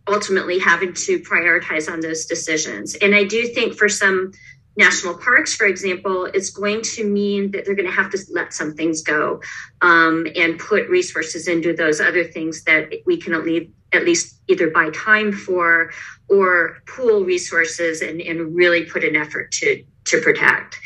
ultimately 0.08 0.58
having 0.58 0.92
to 0.92 1.18
prioritize 1.20 1.90
on 1.90 2.00
those 2.00 2.26
decisions. 2.26 2.94
And 2.96 3.14
I 3.14 3.24
do 3.24 3.48
think 3.48 3.74
for 3.74 3.88
some 3.88 4.32
national 4.76 5.14
parks, 5.14 5.54
for 5.54 5.66
example, 5.66 6.26
it's 6.26 6.50
going 6.50 6.82
to 6.82 7.04
mean 7.04 7.50
that 7.52 7.64
they're 7.64 7.74
going 7.74 7.88
to 7.88 7.94
have 7.94 8.10
to 8.10 8.18
let 8.30 8.52
some 8.52 8.74
things 8.74 9.02
go 9.02 9.40
um, 9.80 10.26
and 10.36 10.58
put 10.58 10.88
resources 10.88 11.48
into 11.48 11.72
those 11.72 12.00
other 12.00 12.24
things 12.24 12.62
that 12.64 12.92
we 13.06 13.16
can 13.16 13.32
at 13.32 13.44
least, 13.44 13.70
at 13.92 14.04
least 14.04 14.40
either 14.48 14.70
buy 14.70 14.90
time 14.90 15.32
for 15.32 15.90
or 16.28 16.78
pool 16.86 17.24
resources 17.24 18.02
and, 18.02 18.20
and 18.20 18.54
really 18.54 18.84
put 18.84 19.02
an 19.02 19.16
effort 19.16 19.50
to, 19.52 19.82
to 20.04 20.20
protect. 20.20 20.78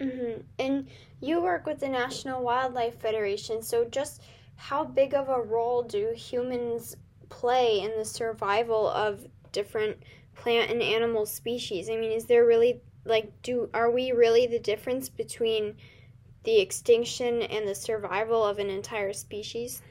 Mm-hmm. 0.00 0.40
And 0.58 0.88
you 1.22 1.40
work 1.40 1.66
with 1.66 1.80
the 1.80 1.88
National 1.88 2.42
Wildlife 2.42 3.00
Federation, 3.00 3.62
so 3.62 3.84
just 3.84 4.22
how 4.56 4.84
big 4.84 5.14
of 5.14 5.28
a 5.28 5.40
role 5.40 5.82
do 5.82 6.12
humans 6.14 6.96
play 7.28 7.80
in 7.80 7.96
the 7.96 8.04
survival 8.04 8.88
of 8.88 9.26
different 9.52 9.98
plant 10.34 10.70
and 10.70 10.82
animal 10.82 11.26
species? 11.26 11.88
I 11.88 11.96
mean, 11.96 12.12
is 12.12 12.26
there 12.26 12.44
really 12.44 12.80
like 13.04 13.32
do 13.42 13.68
are 13.74 13.90
we 13.90 14.12
really 14.12 14.46
the 14.46 14.58
difference 14.58 15.08
between 15.08 15.76
the 16.44 16.58
extinction 16.58 17.42
and 17.42 17.66
the 17.66 17.74
survival 17.74 18.44
of 18.44 18.58
an 18.58 18.70
entire 18.70 19.12
species? 19.12 19.82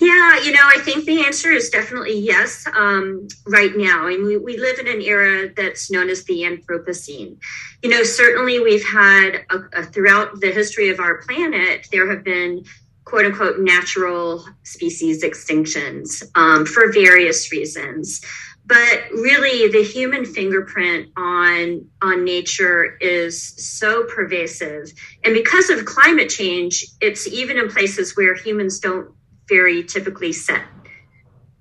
Yeah, 0.00 0.38
you 0.42 0.52
know, 0.52 0.62
I 0.62 0.78
think 0.78 1.06
the 1.06 1.24
answer 1.24 1.50
is 1.50 1.70
definitely 1.70 2.20
yes 2.20 2.66
um, 2.72 3.26
right 3.48 3.72
now. 3.76 4.06
And 4.06 4.24
we, 4.24 4.36
we 4.36 4.56
live 4.56 4.78
in 4.78 4.86
an 4.86 5.02
era 5.02 5.52
that's 5.54 5.90
known 5.90 6.08
as 6.08 6.22
the 6.24 6.42
Anthropocene. 6.42 7.38
You 7.82 7.90
know, 7.90 8.04
certainly 8.04 8.60
we've 8.60 8.86
had 8.86 9.44
a, 9.50 9.80
a, 9.80 9.82
throughout 9.82 10.40
the 10.40 10.52
history 10.52 10.90
of 10.90 11.00
our 11.00 11.22
planet, 11.22 11.88
there 11.90 12.08
have 12.10 12.22
been 12.22 12.64
quote 13.04 13.24
unquote 13.24 13.58
natural 13.58 14.44
species 14.62 15.24
extinctions 15.24 16.22
um, 16.36 16.64
for 16.64 16.92
various 16.92 17.50
reasons 17.50 18.20
but 18.66 19.10
really 19.12 19.72
the 19.72 19.82
human 19.82 20.26
fingerprint 20.26 21.08
on 21.16 21.86
on 22.02 22.22
nature 22.22 22.98
is 23.00 23.42
so 23.42 24.04
pervasive 24.04 24.92
and 25.24 25.32
because 25.32 25.70
of 25.70 25.86
climate 25.86 26.28
change 26.28 26.84
it's 27.00 27.26
even 27.26 27.56
in 27.56 27.70
places 27.70 28.14
where 28.14 28.34
humans 28.34 28.78
don't 28.78 29.10
very 29.48 29.82
typically 29.82 30.32
set 30.32 30.62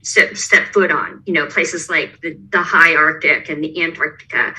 step, 0.01 0.36
foot 0.74 0.91
on 0.91 1.24
you 1.25 1.34
know 1.34 1.48
places 1.48 1.89
like 1.89 2.20
the, 2.22 2.38
the 2.51 2.62
high 2.62 2.96
arctic 2.96 3.50
and 3.50 3.63
the 3.63 3.84
antarctica. 3.84 4.53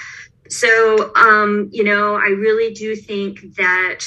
So 0.49 1.14
um, 1.14 1.68
you 1.73 1.85
know 1.85 2.14
i 2.16 2.28
really 2.28 2.73
do 2.73 2.97
think 2.97 3.54
that 3.56 4.02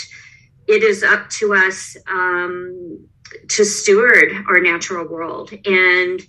it 0.67 0.83
is 0.83 1.03
up 1.03 1.29
to 1.29 1.53
us 1.53 1.97
um, 2.09 3.07
to 3.49 3.65
steward 3.65 4.31
our 4.47 4.59
natural 4.59 5.07
world. 5.07 5.51
And 5.65 6.21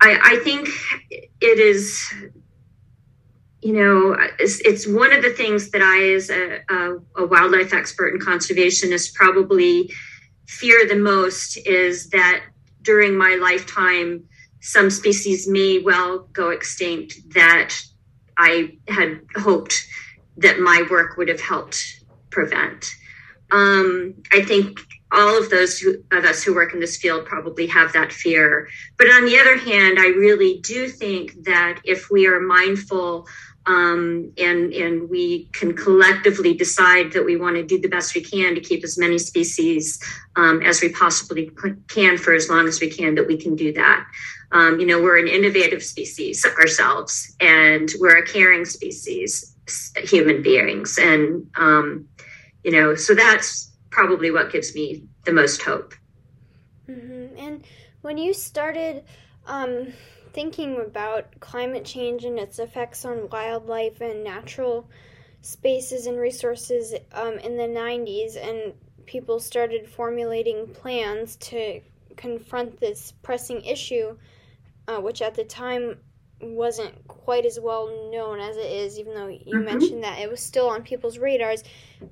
I, 0.00 0.18
I 0.22 0.40
think 0.44 0.68
it 1.40 1.58
is, 1.58 2.02
you 3.60 3.72
know, 3.72 4.16
it's, 4.38 4.60
it's, 4.60 4.86
one 4.86 5.12
of 5.12 5.22
the 5.22 5.30
things 5.30 5.70
that 5.70 5.82
I, 5.82 6.14
as 6.14 6.30
a, 6.30 6.60
a, 6.68 7.24
a 7.24 7.26
wildlife 7.26 7.72
expert 7.72 8.12
and 8.12 8.22
conservationist, 8.22 9.14
probably 9.14 9.92
fear 10.46 10.86
the 10.86 10.96
most 10.96 11.56
is 11.66 12.10
that 12.10 12.44
during 12.82 13.16
my 13.16 13.38
lifetime, 13.40 14.24
some 14.60 14.90
species 14.90 15.48
may 15.48 15.78
well 15.78 16.28
go 16.32 16.50
extinct 16.50 17.16
that 17.34 17.74
I 18.36 18.78
had 18.88 19.20
hoped 19.36 19.74
that 20.36 20.58
my 20.58 20.86
work 20.90 21.16
would 21.16 21.28
have 21.28 21.40
helped 21.40 22.04
prevent. 22.30 22.90
Um, 23.50 24.14
I 24.32 24.42
think 24.42 24.80
all 25.12 25.38
of 25.38 25.50
those 25.50 25.78
who, 25.78 26.02
of 26.10 26.24
us 26.24 26.42
who 26.42 26.54
work 26.54 26.72
in 26.72 26.80
this 26.80 26.96
field 26.96 27.26
probably 27.26 27.66
have 27.66 27.92
that 27.92 28.12
fear. 28.12 28.68
But 28.96 29.08
on 29.08 29.26
the 29.26 29.38
other 29.38 29.58
hand, 29.58 29.98
I 29.98 30.06
really 30.06 30.60
do 30.60 30.88
think 30.88 31.44
that 31.44 31.80
if 31.84 32.10
we 32.10 32.26
are 32.26 32.40
mindful 32.40 33.26
um, 33.66 34.32
and 34.38 34.72
and 34.72 35.08
we 35.08 35.44
can 35.52 35.76
collectively 35.76 36.54
decide 36.54 37.12
that 37.12 37.24
we 37.24 37.36
want 37.36 37.56
to 37.56 37.62
do 37.62 37.80
the 37.80 37.88
best 37.88 38.14
we 38.14 38.20
can 38.20 38.54
to 38.54 38.60
keep 38.60 38.82
as 38.82 38.98
many 38.98 39.18
species 39.18 40.02
um, 40.36 40.62
as 40.62 40.80
we 40.80 40.88
possibly 40.88 41.50
can 41.88 42.18
for 42.18 42.34
as 42.34 42.48
long 42.48 42.66
as 42.66 42.80
we 42.80 42.90
can, 42.90 43.14
that 43.14 43.26
we 43.26 43.36
can 43.36 43.54
do 43.54 43.72
that. 43.72 44.04
Um, 44.50 44.80
you 44.80 44.86
know, 44.86 45.00
we're 45.00 45.18
an 45.18 45.28
innovative 45.28 45.82
species 45.82 46.44
ourselves, 46.58 47.34
and 47.40 47.88
we're 47.98 48.18
a 48.18 48.26
caring 48.26 48.64
species, 48.64 49.54
human 49.96 50.42
beings, 50.42 50.98
and 50.98 51.46
um, 51.56 52.08
you 52.64 52.72
know, 52.72 52.94
so 52.94 53.14
that's 53.14 53.70
probably 53.90 54.30
what 54.30 54.50
gives 54.50 54.74
me 54.74 55.04
the 55.24 55.32
most 55.32 55.62
hope. 55.62 55.94
Mm-hmm. 56.88 57.38
And 57.38 57.64
when 58.00 58.18
you 58.18 58.34
started 58.34 59.04
um, 59.46 59.92
thinking 60.32 60.80
about 60.80 61.40
climate 61.40 61.84
change 61.84 62.24
and 62.24 62.38
its 62.38 62.58
effects 62.58 63.04
on 63.04 63.28
wildlife 63.30 64.00
and 64.00 64.24
natural 64.24 64.88
spaces 65.42 66.06
and 66.06 66.18
resources 66.18 66.94
um, 67.12 67.38
in 67.38 67.56
the 67.56 67.64
90s, 67.64 68.36
and 68.36 68.74
people 69.06 69.40
started 69.40 69.88
formulating 69.88 70.66
plans 70.68 71.36
to 71.36 71.80
confront 72.16 72.78
this 72.78 73.12
pressing 73.22 73.64
issue, 73.64 74.16
uh, 74.88 75.00
which 75.00 75.20
at 75.20 75.34
the 75.34 75.44
time 75.44 75.98
wasn't 76.40 77.06
quite 77.08 77.46
as 77.46 77.58
well 77.60 78.10
known 78.10 78.40
as 78.40 78.56
it 78.56 78.70
is, 78.70 78.98
even 78.98 79.14
though 79.14 79.28
you 79.28 79.54
mm-hmm. 79.54 79.64
mentioned 79.64 80.04
that 80.04 80.18
it 80.18 80.30
was 80.30 80.40
still 80.40 80.68
on 80.68 80.82
people's 80.82 81.18
radars. 81.18 81.62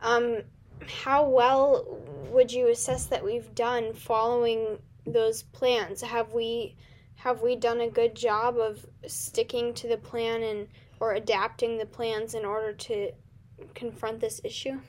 Um, 0.00 0.42
how 0.86 1.28
well 1.28 1.98
would 2.30 2.52
you 2.52 2.68
assess 2.68 3.06
that 3.06 3.24
we've 3.24 3.54
done 3.54 3.92
following 3.92 4.78
those 5.06 5.42
plans? 5.42 6.00
Have 6.02 6.32
we 6.32 6.76
have 7.22 7.42
we 7.42 7.54
done 7.54 7.82
a 7.82 7.88
good 7.88 8.14
job 8.14 8.56
of 8.56 8.86
sticking 9.06 9.74
to 9.74 9.86
the 9.86 9.96
plan 9.98 10.42
and 10.42 10.66
or 11.00 11.14
adapting 11.14 11.76
the 11.76 11.84
plans 11.84 12.34
in 12.34 12.46
order 12.46 12.72
to 12.72 13.10
confront 13.74 14.20
this 14.20 14.40
issue? 14.42 14.80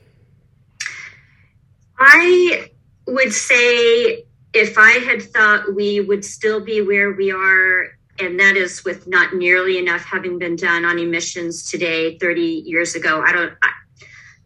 I 1.98 2.70
would 3.06 3.32
say 3.34 4.24
if 4.54 4.78
I 4.78 4.92
had 4.92 5.22
thought 5.22 5.74
we 5.74 6.00
would 6.00 6.24
still 6.24 6.60
be 6.60 6.80
where 6.80 7.12
we 7.12 7.30
are, 7.30 7.98
and 8.18 8.40
that 8.40 8.56
is 8.56 8.82
with 8.82 9.06
not 9.06 9.34
nearly 9.34 9.76
enough 9.78 10.02
having 10.02 10.38
been 10.38 10.56
done 10.56 10.86
on 10.86 10.98
emissions 10.98 11.70
today, 11.70 12.16
30 12.16 12.40
years 12.40 12.94
ago, 12.94 13.22
I 13.26 13.32
don't, 13.32 13.52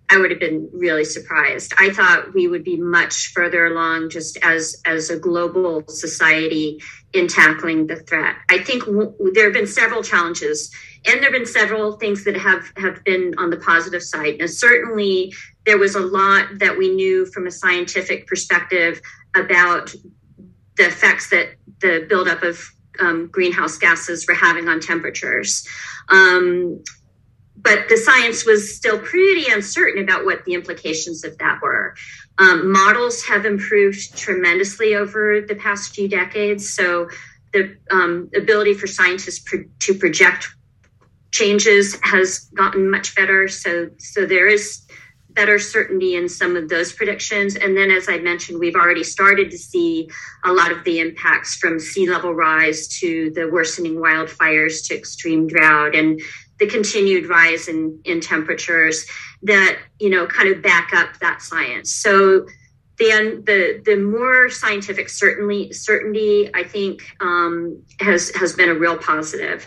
I 0.09 0.19
would 0.19 0.31
have 0.31 0.41
been 0.41 0.69
really 0.73 1.05
surprised. 1.05 1.73
I 1.79 1.91
thought 1.91 2.33
we 2.33 2.47
would 2.47 2.63
be 2.63 2.77
much 2.77 3.33
further 3.35 3.67
along 3.67 4.11
just 4.11 4.39
as 4.43 4.81
as 4.85 5.11
a 5.11 5.19
global 5.19 5.85
society 5.89 6.81
in 7.13 7.27
tackling 7.27 7.87
the 7.87 7.97
threat. 7.97 8.37
I 8.49 8.59
think 8.59 8.85
w- 8.85 9.15
there 9.33 9.45
have 9.45 9.53
been 9.53 9.67
several 9.67 10.03
challenges 10.03 10.73
and 11.07 11.17
there 11.17 11.31
have 11.31 11.33
been 11.33 11.47
several 11.47 11.97
things 11.97 12.25
that 12.25 12.37
have 12.37 12.73
have 12.77 13.03
been 13.05 13.35
on 13.39 13.51
the 13.51 13.57
positive 13.57 14.03
side. 14.03 14.37
And 14.41 14.49
certainly 14.51 15.35
there 15.65 15.79
was 15.79 15.97
a 15.97 16.01
lot 16.01 16.59
that 16.61 16.79
we 16.79 16.95
knew 16.95 17.27
from 17.27 17.47
a 17.47 17.51
scientific 17.51 18.27
perspective 18.29 19.01
about 19.35 19.93
the 20.77 20.87
effects 20.87 21.31
that 21.31 21.57
the 21.81 22.07
buildup 22.09 22.43
of 22.43 22.61
um, 23.01 23.29
greenhouse 23.29 23.77
gases 23.77 24.27
were 24.27 24.35
having 24.35 24.69
on 24.69 24.81
temperatures. 24.81 25.67
Um, 26.09 26.83
but 27.57 27.89
the 27.89 27.97
science 27.97 28.45
was 28.45 28.77
still 28.77 28.99
pretty 28.99 29.51
uncertain 29.51 30.03
about 30.03 30.25
what 30.25 30.45
the 30.45 30.55
implications 30.55 31.25
of 31.25 31.37
that 31.39 31.61
were. 31.63 31.95
Um, 32.39 32.71
models 32.71 33.25
have 33.25 33.47
improved 33.47 34.17
tremendously 34.17 34.95
over 34.95 35.41
the 35.41 35.55
past 35.55 35.95
few 35.95 36.09
decades. 36.09 36.69
So 36.69 37.09
the 37.53 37.77
um, 37.91 38.31
ability 38.37 38.75
for 38.75 38.87
scientists 38.87 39.39
pro- 39.39 39.65
to 39.81 39.95
project 39.95 40.49
changes 41.33 41.99
has 42.03 42.51
gotten 42.55 42.91
much 42.91 43.15
better. 43.15 43.49
So, 43.49 43.91
so 43.99 44.27
there 44.27 44.47
is 44.47 44.83
better 45.31 45.59
certainty 45.59 46.17
in 46.17 46.29
some 46.29 46.57
of 46.57 46.69
those 46.69 46.93
predictions. 46.93 47.57
And 47.57 47.77
then, 47.77 47.91
as 47.91 48.09
I 48.09 48.19
mentioned, 48.19 48.59
we've 48.59 48.75
already 48.75 49.05
started 49.05 49.51
to 49.51 49.59
see 49.59 50.11
a 50.45 50.53
lot 50.53 50.73
of 50.73 50.83
the 50.85 50.99
impacts 50.99 51.57
from 51.57 51.79
sea 51.79 52.09
level 52.09 52.35
rise 52.35 52.89
to 53.01 53.31
the 53.35 53.49
worsening 53.51 53.97
wildfires 53.97 54.87
to 54.89 54.97
extreme 54.97 55.47
drought 55.47 55.95
and 55.95 56.21
the 56.59 56.67
continued 56.67 57.29
rise 57.29 57.69
in, 57.69 58.01
in 58.05 58.21
temperatures 58.21 59.07
that 59.43 59.79
you 59.99 60.11
know 60.11 60.27
kind 60.27 60.55
of 60.55 60.63
back 60.63 60.93
up 60.95 61.19
that 61.21 61.43
science. 61.43 61.93
So 61.93 62.47
the 62.99 63.43
the 63.45 63.83
the 63.85 63.97
more 63.97 64.49
scientific 64.49 65.11
certainly 65.11 65.71
certainty 65.71 66.51
i 66.55 66.65
think 66.65 67.03
um, 67.21 67.83
has 68.01 68.31
has 68.31 68.55
been 68.55 68.69
a 68.69 68.75
real 68.75 68.97
positive. 68.97 69.67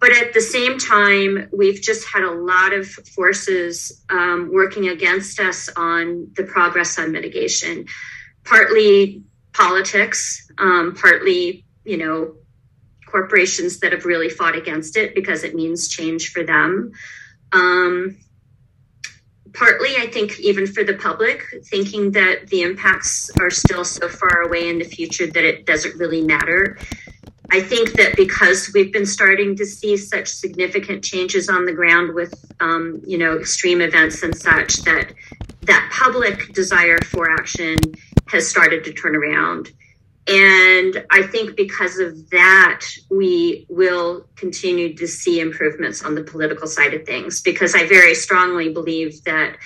But 0.00 0.12
at 0.12 0.32
the 0.32 0.40
same 0.40 0.78
time, 0.78 1.48
we've 1.52 1.80
just 1.82 2.06
had 2.06 2.22
a 2.22 2.30
lot 2.30 2.72
of 2.72 2.86
forces 2.86 4.04
um, 4.08 4.50
working 4.52 4.88
against 4.88 5.40
us 5.40 5.68
on 5.74 6.28
the 6.36 6.44
progress 6.44 6.98
on 7.00 7.10
mitigation, 7.10 7.86
partly 8.44 9.24
politics, 9.52 10.48
um, 10.58 10.94
partly, 10.94 11.64
you 11.84 11.96
know, 11.96 12.36
corporations 13.10 13.80
that 13.80 13.92
have 13.92 14.04
really 14.04 14.28
fought 14.28 14.56
against 14.56 14.96
it 14.96 15.14
because 15.14 15.44
it 15.44 15.54
means 15.54 15.88
change 15.88 16.30
for 16.30 16.44
them. 16.44 16.92
Um, 17.52 18.16
partly, 19.52 19.96
I 19.96 20.06
think, 20.06 20.38
even 20.40 20.66
for 20.66 20.84
the 20.84 20.94
public, 20.94 21.44
thinking 21.64 22.12
that 22.12 22.46
the 22.48 22.62
impacts 22.62 23.30
are 23.40 23.50
still 23.50 23.84
so 23.84 24.08
far 24.08 24.42
away 24.42 24.68
in 24.68 24.78
the 24.78 24.84
future 24.84 25.26
that 25.26 25.44
it 25.44 25.66
doesn't 25.66 25.96
really 25.98 26.22
matter. 26.22 26.78
I 27.50 27.62
think 27.62 27.94
that 27.94 28.14
because 28.14 28.70
we've 28.74 28.92
been 28.92 29.06
starting 29.06 29.56
to 29.56 29.64
see 29.64 29.96
such 29.96 30.28
significant 30.28 31.02
changes 31.02 31.48
on 31.48 31.64
the 31.64 31.72
ground 31.72 32.14
with, 32.14 32.34
um, 32.60 33.00
you 33.06 33.16
know, 33.16 33.38
extreme 33.38 33.80
events 33.80 34.22
and 34.22 34.36
such, 34.36 34.76
that 34.82 35.14
that 35.62 35.90
public 35.90 36.52
desire 36.52 36.98
for 36.98 37.30
action 37.30 37.76
has 38.28 38.48
started 38.48 38.84
to 38.84 38.92
turn 38.92 39.16
around. 39.16 39.72
And 40.28 41.06
I 41.10 41.22
think 41.22 41.56
because 41.56 41.98
of 41.98 42.28
that, 42.30 42.84
we 43.10 43.66
will 43.70 44.28
continue 44.36 44.94
to 44.96 45.06
see 45.08 45.40
improvements 45.40 46.04
on 46.04 46.14
the 46.14 46.22
political 46.22 46.66
side 46.66 46.92
of 46.92 47.06
things, 47.06 47.40
because 47.40 47.74
I 47.74 47.86
very 47.86 48.14
strongly 48.14 48.70
believe 48.70 49.24
that 49.24 49.56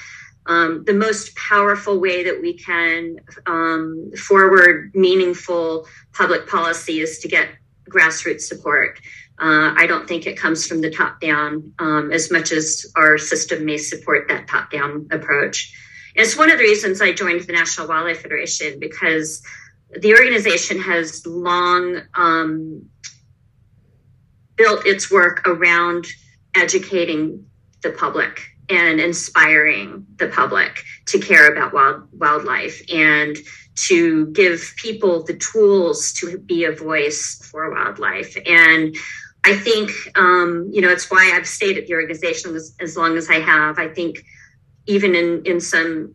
um, 0.47 0.85
the 0.85 0.95
most 0.95 1.35
powerful 1.37 2.01
way 2.01 2.25
that 2.25 2.41
we 2.41 2.55
can 2.55 3.17
um, 3.47 4.13
forward 4.17 4.93
meaningful 4.95 5.87
public 6.13 6.49
policy 6.49 7.01
is 7.01 7.19
to 7.21 7.29
get 7.29 7.49
grassroots 7.89 8.43
support. 8.43 9.01
Uh, 9.41 9.75
I 9.77 9.87
don't 9.87 10.07
think 10.07 10.27
it 10.27 10.37
comes 10.37 10.67
from 10.67 10.81
the 10.81 10.91
top 10.91 11.21
down 11.21 11.73
um, 11.81 12.13
as 12.13 12.31
much 12.31 12.53
as 12.53 12.87
our 12.95 13.19
system 13.19 13.65
may 13.65 13.79
support 13.79 14.29
that 14.29 14.47
top 14.47 14.71
down 14.71 15.09
approach. 15.11 15.75
And 16.15 16.25
it's 16.25 16.37
one 16.37 16.51
of 16.51 16.59
the 16.59 16.65
reasons 16.65 17.01
I 17.01 17.13
joined 17.13 17.41
the 17.41 17.53
National 17.53 17.89
Wildlife 17.89 18.23
Federation 18.23 18.79
because 18.79 19.43
the 20.01 20.15
organization 20.15 20.81
has 20.81 21.27
long 21.27 22.01
um, 22.15 22.89
built 24.57 24.87
its 24.87 25.11
work 25.11 25.47
around 25.47 26.07
educating 26.55 27.47
the 27.83 27.91
public 27.91 28.41
and 28.69 29.01
inspiring 29.01 30.07
the 30.17 30.29
public 30.29 30.83
to 31.07 31.19
care 31.19 31.53
about 31.53 31.73
wild, 31.73 32.09
wildlife 32.13 32.81
and 32.91 33.37
to 33.75 34.27
give 34.27 34.73
people 34.77 35.25
the 35.25 35.35
tools 35.35 36.13
to 36.13 36.39
be 36.39 36.65
a 36.65 36.73
voice 36.73 37.49
for 37.51 37.71
wildlife. 37.71 38.37
And 38.47 38.95
I 39.45 39.57
think, 39.57 39.91
um, 40.17 40.69
you 40.73 40.81
know, 40.81 40.91
it's 40.91 41.11
why 41.11 41.33
I've 41.35 41.49
stayed 41.49 41.77
at 41.77 41.87
the 41.87 41.95
organization 41.95 42.55
as, 42.55 42.77
as 42.81 42.97
long 42.97 43.17
as 43.17 43.29
I 43.29 43.41
have. 43.41 43.79
I 43.79 43.89
think 43.89 44.25
even 44.87 45.15
in, 45.15 45.43
in 45.45 45.61
some 45.61 46.15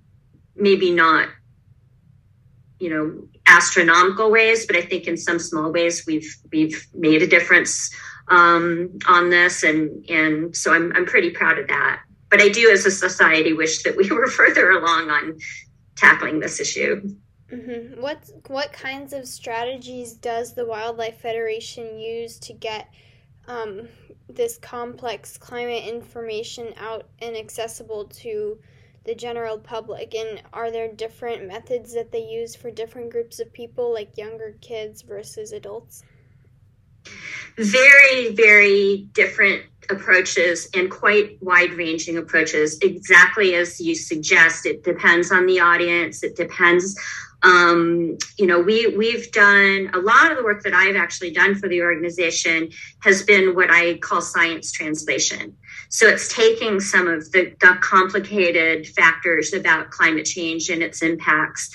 maybe 0.56 0.92
not, 0.92 1.30
you 2.80 2.90
know, 2.90 3.28
astronomical 3.48 4.30
ways, 4.30 4.66
but 4.66 4.76
I 4.76 4.82
think 4.82 5.08
in 5.08 5.18
some 5.18 5.40
small 5.40 5.72
ways 5.72 6.06
we've 6.06 6.36
we've 6.52 6.88
made 6.94 7.22
a 7.22 7.28
difference 7.28 7.90
um, 8.30 8.98
on 9.08 9.30
this, 9.30 9.64
and 9.64 10.08
and 10.10 10.56
so 10.56 10.74
I'm 10.74 10.92
I'm 10.96 11.06
pretty 11.06 11.32
proud 11.32 11.58
of 11.58 11.68
that. 11.68 12.02
But 12.30 12.42
I 12.42 12.50
do, 12.50 12.70
as 12.70 12.86
a 12.86 12.92
society, 12.92 13.54
wish 13.54 13.84
that 13.84 13.96
we 13.96 14.10
were 14.12 14.28
further 14.28 14.72
along 14.72 15.10
on 15.10 15.38
tackling 15.96 16.40
this 16.40 16.60
issue. 16.60 17.10
Mm-hmm. 17.52 18.02
What 18.02 18.30
what 18.48 18.74
kinds 18.74 19.14
of 19.14 19.28
strategies 19.28 20.14
does 20.14 20.54
the 20.54 20.66
Wildlife 20.66 21.20
Federation 21.20 21.98
use 21.98 22.38
to 22.40 22.54
get 22.54 22.90
um, 23.48 23.88
this 24.30 24.58
complex 24.58 25.38
climate 25.38 25.86
information 25.86 26.74
out 26.78 27.08
and 27.20 27.38
accessible 27.38 28.06
to 28.06 28.60
the 29.08 29.16
general 29.16 29.58
public? 29.58 30.14
And 30.14 30.44
are 30.54 30.70
there 30.70 30.94
different 30.94 31.48
methods 31.48 31.94
that 31.96 32.12
they 32.12 32.24
use 32.24 32.56
for 32.56 32.70
different 32.70 33.10
groups 33.10 33.40
of 33.40 33.52
people, 33.52 33.92
like 33.92 34.18
younger 34.18 34.56
kids 34.62 35.02
versus 35.02 35.52
adults? 35.52 36.04
Very, 37.58 38.36
very 38.36 39.08
different 39.14 39.64
approaches 39.90 40.70
and 40.76 40.92
quite 40.92 41.42
wide 41.42 41.74
ranging 41.74 42.18
approaches, 42.18 42.78
exactly 42.82 43.56
as 43.56 43.80
you 43.80 43.96
suggest. 43.96 44.66
It 44.66 44.84
depends 44.84 45.32
on 45.32 45.46
the 45.46 45.62
audience, 45.62 46.24
it 46.24 46.36
depends 46.36 46.96
um, 47.44 48.18
you 48.38 48.48
know, 48.48 48.60
we 48.60 48.88
we've 48.98 49.32
done 49.32 49.92
a 49.94 50.00
lot 50.00 50.32
of 50.32 50.38
the 50.38 50.44
work 50.44 50.64
that 50.64 50.74
I've 50.74 50.96
actually 50.96 51.32
done 51.32 51.56
for 51.56 51.70
the 51.70 51.82
organization 51.82 52.70
has 53.02 53.24
been 53.24 53.56
what 53.56 53.70
I 53.70 54.00
call 54.00 54.22
science 54.22 54.72
translation. 54.72 55.56
So 55.90 56.08
it's 56.08 56.34
taking 56.34 56.80
some 56.80 57.08
of 57.08 57.32
the, 57.32 57.56
the 57.60 57.78
complicated 57.82 58.88
factors 58.88 59.54
about 59.54 59.92
climate 59.92 60.26
change 60.26 60.70
and 60.70 60.82
its 60.82 61.02
impacts 61.02 61.70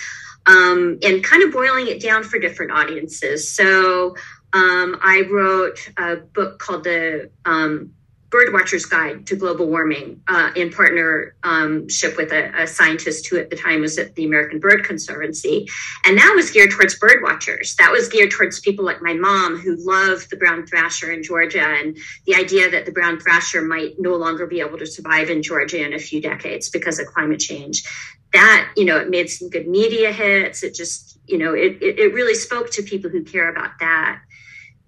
um, 0.47 0.99
and 1.03 1.23
kind 1.23 1.43
of 1.43 1.53
boiling 1.53 1.89
it 1.89 2.03
down 2.03 2.25
for 2.25 2.39
different 2.39 2.73
audiences. 2.73 3.51
So 3.51 4.17
um, 4.53 4.99
I 5.03 5.23
wrote 5.31 5.79
a 5.97 6.17
book 6.17 6.59
called 6.59 6.85
the 6.85 7.31
um, 7.45 7.95
Birdwatcher's 8.33 8.87
Guide 8.87 9.27
to 9.27 9.37
Global 9.37 9.67
Warming 9.69 10.23
uh, 10.27 10.51
in 10.57 10.71
partnership 10.71 12.17
with 12.17 12.33
a, 12.33 12.63
a, 12.63 12.67
scientist 12.67 13.29
who 13.29 13.39
at 13.39 13.51
the 13.51 13.57
time 13.57 13.83
was 13.83 13.99
at 13.99 14.15
the 14.15 14.25
American 14.25 14.59
Bird 14.59 14.85
Conservancy. 14.85 15.69
And 16.07 16.17
that 16.17 16.33
was 16.35 16.51
geared 16.51 16.71
towards 16.71 16.99
birdwatchers. 16.99 17.77
That 17.77 17.93
was 17.93 18.09
geared 18.09 18.31
towards 18.31 18.59
people 18.61 18.85
like 18.85 19.03
my 19.03 19.13
mom 19.13 19.59
who 19.59 19.77
love 19.79 20.27
the 20.31 20.37
brown 20.37 20.67
thrasher 20.67 21.13
in 21.13 21.23
Georgia 21.23 21.63
and 21.63 21.99
the 22.27 22.35
idea 22.35 22.71
that 22.71 22.87
the 22.87 22.93
brown 22.93 23.21
thrasher 23.21 23.61
might 23.61 23.97
no 23.99 24.17
longer 24.17 24.47
be 24.47 24.61
able 24.61 24.79
to 24.79 24.87
survive 24.87 25.29
in 25.29 25.43
Georgia 25.43 25.85
in 25.85 25.93
a 25.93 25.99
few 25.99 26.23
decades 26.23 26.71
because 26.71 26.99
of 26.99 27.07
climate 27.07 27.41
change. 27.41 27.85
That, 28.33 28.73
you 28.79 28.87
know, 28.87 28.97
it 28.97 29.11
made 29.11 29.29
some 29.29 29.51
good 29.51 29.69
media 29.69 30.11
hits. 30.11 30.63
It 30.63 30.75
just, 30.75 31.19
you 31.27 31.37
know, 31.37 31.53
it, 31.53 31.83
it, 31.83 31.99
it 31.99 32.15
really 32.15 32.35
spoke 32.35 32.71
to 32.71 32.83
people 32.83 33.11
who 33.11 33.25
care 33.25 33.51
about 33.51 33.73
that 33.81 34.23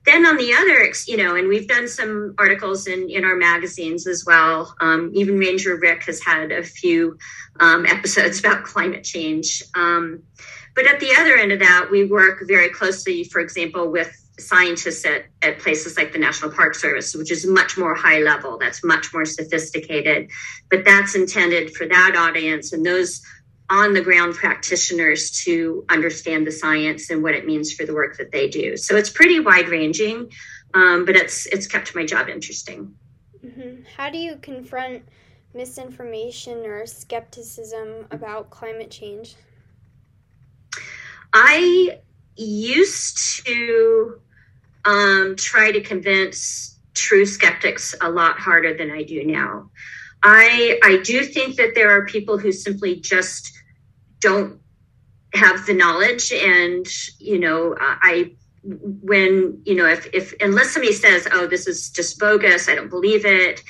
then 0.05 0.27
on 0.27 0.37
the 0.37 0.53
other, 0.53 0.93
you 1.07 1.17
know, 1.17 1.35
and 1.35 1.49
we've 1.49 1.69
done 1.69 1.89
some 1.89 2.35
articles 2.39 2.87
in, 2.87 3.09
in 3.09 3.25
our 3.25 3.37
magazines 3.37 4.07
as 4.07 4.25
well. 4.27 4.75
Um, 4.81 5.11
even 5.15 5.39
Ranger 5.39 5.77
Rick 5.77 6.05
has 6.05 6.23
had 6.23 6.53
a 6.53 6.63
few 6.63 7.19
um, 7.59 7.87
episodes 7.87 8.39
about 8.45 8.65
climate 8.65 9.05
change. 9.05 9.63
Um, 9.75 10.23
but 10.75 10.87
at 10.87 11.01
the 11.01 11.15
other 11.19 11.37
end 11.37 11.53
of 11.53 11.61
that, 11.61 11.89
we 11.91 12.05
work 12.05 12.41
very 12.47 12.69
closely, 12.69 13.25
for 13.25 13.41
example, 13.41 13.91
with 13.91 14.13
scientists 14.39 15.05
at, 15.05 15.27
at 15.43 15.61
places 15.61 15.97
like 15.97 16.13
the 16.13 16.19
National 16.19 16.51
Park 16.51 16.75
Service, 16.75 17.15
which 17.15 17.31
is 17.31 17.47
much 17.47 17.79
more 17.79 17.95
high 17.95 18.19
level, 18.19 18.59
that's 18.59 18.83
much 18.83 19.15
more 19.15 19.25
sophisticated. 19.25 20.29
But 20.71 20.85
that's 20.85 21.15
intended 21.15 21.75
for 21.75 21.87
that 21.87 22.17
audience. 22.17 22.73
And 22.73 22.85
those 22.85 23.23
on 23.71 23.95
the 23.95 24.01
ground 24.01 24.35
practitioners 24.35 25.31
to 25.45 25.85
understand 25.89 26.47
the 26.47 26.53
science 26.53 27.11
and 27.11 27.23
what 27.23 27.35
it 27.35 27.47
means 27.47 27.73
for 27.73 27.87
the 27.87 27.95
work 27.95 28.17
that 28.19 28.31
they 28.31 28.49
do. 28.49 28.77
So 28.77 28.97
it's 28.97 29.11
pretty 29.11 29.41
wide 29.41 29.69
ranging, 29.69 30.31
um, 30.75 31.05
but 31.05 31.17
it's 31.17 31.47
it's 31.47 31.67
kept 31.67 31.95
my 31.95 32.05
job 32.05 32.29
interesting. 32.29 32.95
Mm-hmm. 33.45 33.83
How 33.97 34.11
do 34.11 34.19
you 34.19 34.37
confront 34.37 35.03
misinformation 35.55 36.67
or 36.67 36.87
skepticism 36.87 38.07
about 38.11 38.51
climate 38.51 38.91
change? 38.91 39.37
I 41.33 41.99
used 42.37 43.47
to 43.47 44.21
um, 44.85 45.37
try 45.37 45.73
to 45.73 45.81
convince 45.81 46.79
true 46.93 47.27
skeptics 47.27 47.95
a 48.01 48.11
lot 48.11 48.39
harder 48.39 48.75
than 48.75 48.91
I 48.91 49.03
do 49.03 49.25
now. 49.25 49.71
I 50.23 50.79
I 50.83 50.99
do 51.03 51.23
think 51.23 51.57
that 51.57 51.75
there 51.75 51.91
are 51.91 52.07
people 52.07 52.39
who 52.39 52.53
simply 52.53 53.01
just 53.01 53.54
don't 54.25 54.61
have 55.35 55.67
the 55.67 55.75
knowledge. 55.75 56.33
And 56.33 56.87
you 57.19 57.39
know 57.39 57.77
I 57.79 58.33
when 58.65 59.63
you 59.67 59.75
know 59.75 59.87
if 59.87 60.07
if 60.15 60.35
unless 60.41 60.71
somebody 60.73 60.95
says 60.95 61.29
oh 61.31 61.47
this 61.47 61.67
is 61.67 61.91
just 61.91 62.19
bogus 62.19 62.67
I 62.67 62.75
don't 62.75 62.89
believe 62.89 63.27
it 63.27 63.63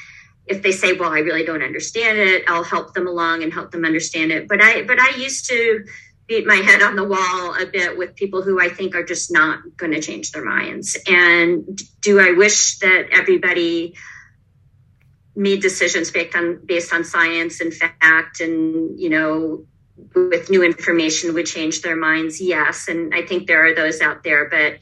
if 0.47 0.63
they 0.63 0.71
say 0.71 0.93
well 0.93 1.11
I 1.11 1.19
really 1.19 1.45
don't 1.45 1.65
understand 1.65 2.17
it 2.19 2.45
I'll 2.47 2.63
help 2.63 2.95
them 2.95 3.09
along 3.09 3.43
and 3.43 3.53
help 3.53 3.73
them 3.73 3.85
understand 3.85 4.31
it. 4.31 4.47
But 4.49 4.63
I 4.63 4.83
but 4.83 5.01
I 5.01 5.17
used 5.17 5.49
to 5.49 5.85
beat 6.27 6.47
my 6.47 6.61
head 6.69 6.81
on 6.81 6.95
the 6.97 7.05
wall 7.05 7.55
a 7.61 7.67
bit 7.67 7.99
with 7.99 8.15
people 8.15 8.41
who 8.43 8.61
I 8.61 8.69
think 8.69 8.95
are 8.95 9.03
just 9.03 9.33
not 9.33 9.59
going 9.77 9.93
to 9.93 10.01
change 10.01 10.31
their 10.33 10.45
minds. 10.45 10.97
And 11.07 11.79
do 12.01 12.19
I 12.19 12.33
wish 12.33 12.79
that 12.79 13.09
everybody 13.13 13.95
made 15.37 15.61
decisions 15.61 16.11
based 16.13 16.37
on 16.37 16.65
based 16.65 16.95
on 16.95 17.03
science 17.03 17.61
and 17.61 17.75
fact 17.75 18.41
and 18.41 18.99
you 18.99 19.11
know 19.11 19.67
with 20.15 20.51
new 20.51 20.63
information 20.63 21.35
would 21.35 21.47
change 21.47 21.83
their 21.83 21.97
minds 21.97 22.41
yes 22.41 22.89
and 22.89 23.15
i 23.15 23.23
think 23.23 23.47
there 23.47 23.65
are 23.65 23.75
those 23.75 24.01
out 24.01 24.23
there 24.23 24.49
but 24.49 24.75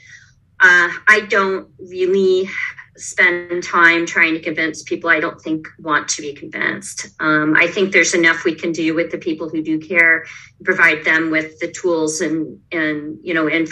uh, 0.61 0.90
i 1.09 1.20
don't 1.29 1.68
really 1.79 2.48
spend 2.96 3.62
time 3.64 4.05
trying 4.05 4.35
to 4.35 4.40
convince 4.40 4.83
people 4.83 5.09
i 5.09 5.18
don't 5.18 5.40
think 5.40 5.66
want 5.79 6.09
to 6.09 6.22
be 6.22 6.33
convinced 6.33 7.09
um, 7.20 7.55
i 7.57 7.66
think 7.66 7.92
there's 7.92 8.14
enough 8.14 8.44
we 8.44 8.55
can 8.55 8.72
do 8.72 8.94
with 8.94 9.11
the 9.11 9.18
people 9.18 9.48
who 9.48 9.62
do 9.62 9.79
care 9.79 10.25
provide 10.64 11.05
them 11.05 11.31
with 11.31 11.59
the 11.59 11.70
tools 11.70 12.20
and 12.20 12.61
and 12.70 13.18
you 13.22 13.35
know 13.35 13.48
and 13.48 13.68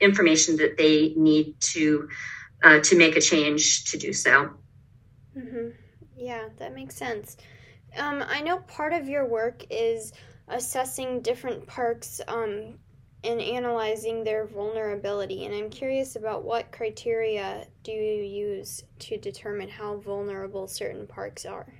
information 0.00 0.56
that 0.56 0.76
they 0.76 1.14
need 1.16 1.58
to 1.60 2.08
uh, 2.62 2.78
to 2.80 2.96
make 2.96 3.16
a 3.16 3.20
change 3.20 3.84
to 3.84 3.96
do 3.96 4.12
so 4.12 4.50
Mm-hmm. 5.36 5.68
Yeah, 6.16 6.48
that 6.58 6.74
makes 6.74 6.96
sense. 6.96 7.36
Um, 7.96 8.22
I 8.26 8.40
know 8.40 8.58
part 8.58 8.92
of 8.92 9.08
your 9.08 9.26
work 9.26 9.64
is 9.70 10.12
assessing 10.50 11.22
different 11.22 11.66
parks 11.66 12.20
um, 12.28 12.74
and 13.24 13.40
analyzing 13.40 14.24
their 14.24 14.46
vulnerability, 14.46 15.44
and 15.44 15.54
I'm 15.54 15.70
curious 15.70 16.16
about 16.16 16.44
what 16.44 16.72
criteria 16.72 17.66
do 17.82 17.92
you 17.92 18.22
use 18.22 18.82
to 19.00 19.16
determine 19.16 19.68
how 19.68 19.96
vulnerable 19.96 20.66
certain 20.66 21.06
parks 21.06 21.46
are? 21.46 21.72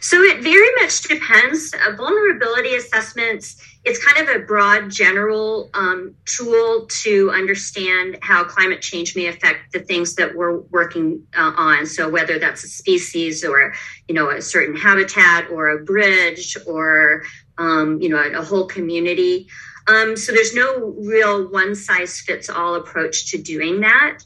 So 0.00 0.20
it 0.20 0.42
very 0.42 0.68
much 0.80 1.02
depends. 1.02 1.72
Uh, 1.74 1.94
vulnerability 1.96 2.74
assessments, 2.74 3.62
it's 3.84 4.04
kind 4.04 4.28
of 4.28 4.34
a 4.34 4.40
broad 4.40 4.90
general 4.90 5.70
um, 5.74 6.14
tool 6.24 6.86
to 7.02 7.30
understand 7.30 8.18
how 8.20 8.42
climate 8.42 8.82
change 8.82 9.14
may 9.14 9.26
affect 9.26 9.72
the 9.72 9.78
things 9.80 10.16
that 10.16 10.34
we're 10.34 10.58
working 10.58 11.24
uh, 11.36 11.52
on. 11.56 11.86
So 11.86 12.08
whether 12.08 12.38
that's 12.38 12.64
a 12.64 12.68
species 12.68 13.44
or, 13.44 13.74
you 14.08 14.14
know, 14.14 14.30
a 14.30 14.42
certain 14.42 14.76
habitat 14.76 15.50
or 15.50 15.70
a 15.70 15.84
bridge 15.84 16.56
or, 16.66 17.22
um, 17.58 18.00
you 18.00 18.08
know, 18.08 18.18
a, 18.18 18.40
a 18.40 18.44
whole 18.44 18.66
community. 18.66 19.48
Um, 19.88 20.16
so 20.16 20.32
there's 20.32 20.54
no 20.54 20.94
real 20.98 21.48
one 21.50 21.74
size 21.74 22.20
fits 22.20 22.48
all 22.50 22.74
approach 22.74 23.30
to 23.30 23.38
doing 23.38 23.80
that 23.80 24.18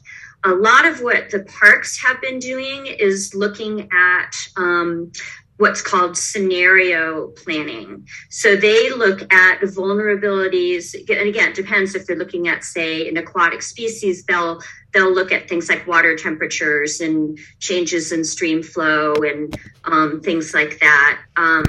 a 0.47 0.55
lot 0.55 0.85
of 0.85 1.01
what 1.01 1.29
the 1.29 1.43
parks 1.43 2.01
have 2.01 2.21
been 2.21 2.39
doing 2.39 2.87
is 2.87 3.35
looking 3.35 3.89
at 3.91 4.31
um, 4.55 5.11
what's 5.57 5.81
called 5.81 6.15
scenario 6.15 7.27
planning. 7.29 8.07
So 8.29 8.55
they 8.55 8.89
look 8.91 9.21
at 9.33 9.59
vulnerabilities, 9.59 10.93
and 10.93 11.27
again, 11.27 11.49
it 11.49 11.55
depends 11.55 11.95
if 11.95 12.07
they're 12.07 12.15
looking 12.15 12.47
at, 12.47 12.63
say, 12.63 13.09
an 13.09 13.17
aquatic 13.17 13.61
species, 13.61 14.23
they'll 14.23 14.61
they'll 14.93 15.13
look 15.13 15.33
at 15.33 15.49
things 15.49 15.67
like 15.67 15.85
water 15.85 16.15
temperatures 16.15 17.01
and 17.01 17.37
changes 17.59 18.13
in 18.13 18.23
stream 18.23 18.63
flow 18.63 19.15
and 19.15 19.59
um, 19.83 20.21
things 20.21 20.53
like 20.53 20.79
that. 20.79 21.19
Um, 21.35 21.65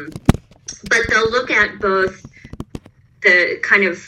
but 0.89 1.01
they'll 1.11 1.31
look 1.31 1.51
at 1.51 1.81
both 1.81 2.25
the 3.23 3.59
kind 3.63 3.85
of 3.85 4.01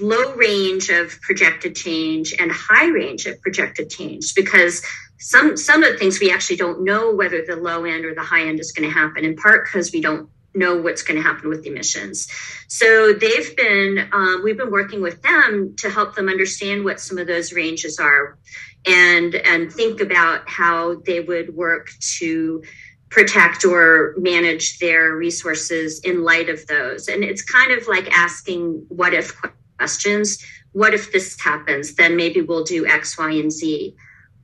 low 0.00 0.34
range 0.34 0.88
of 0.88 1.20
projected 1.20 1.76
change 1.76 2.34
and 2.38 2.50
high 2.52 2.88
range 2.88 3.26
of 3.26 3.40
projected 3.40 3.90
change 3.90 4.34
because 4.34 4.84
some 5.18 5.56
some 5.56 5.82
of 5.82 5.92
the 5.92 5.98
things 5.98 6.20
we 6.20 6.32
actually 6.32 6.56
don't 6.56 6.84
know 6.84 7.14
whether 7.14 7.44
the 7.46 7.56
low 7.56 7.84
end 7.84 8.04
or 8.04 8.14
the 8.14 8.22
high 8.22 8.46
end 8.46 8.60
is 8.60 8.72
going 8.72 8.88
to 8.88 8.94
happen 8.94 9.24
in 9.24 9.36
part 9.36 9.64
because 9.64 9.92
we 9.92 10.00
don't 10.00 10.28
know 10.54 10.76
what's 10.76 11.02
going 11.02 11.16
to 11.16 11.22
happen 11.22 11.48
with 11.48 11.66
emissions. 11.66 12.28
So 12.68 13.12
they've 13.12 13.56
been 13.56 14.08
um, 14.12 14.42
we've 14.44 14.56
been 14.56 14.70
working 14.70 15.02
with 15.02 15.22
them 15.22 15.74
to 15.78 15.90
help 15.90 16.14
them 16.14 16.28
understand 16.28 16.84
what 16.84 17.00
some 17.00 17.18
of 17.18 17.26
those 17.26 17.52
ranges 17.52 17.98
are 17.98 18.38
and 18.86 19.34
and 19.34 19.72
think 19.72 20.00
about 20.00 20.48
how 20.48 20.96
they 21.06 21.20
would 21.20 21.54
work 21.54 21.90
to 22.18 22.62
protect 23.10 23.64
or 23.64 24.14
manage 24.18 24.78
their 24.78 25.14
resources 25.14 26.00
in 26.00 26.24
light 26.24 26.48
of 26.48 26.66
those. 26.66 27.06
And 27.06 27.22
it's 27.22 27.42
kind 27.42 27.70
of 27.70 27.86
like 27.86 28.10
asking 28.10 28.86
what 28.88 29.14
if 29.14 29.40
questions. 29.78 30.44
What 30.72 30.94
if 30.94 31.12
this 31.12 31.40
happens? 31.40 31.94
Then 31.94 32.16
maybe 32.16 32.40
we'll 32.40 32.64
do 32.64 32.86
X, 32.86 33.16
Y, 33.18 33.30
and 33.30 33.52
Z. 33.52 33.94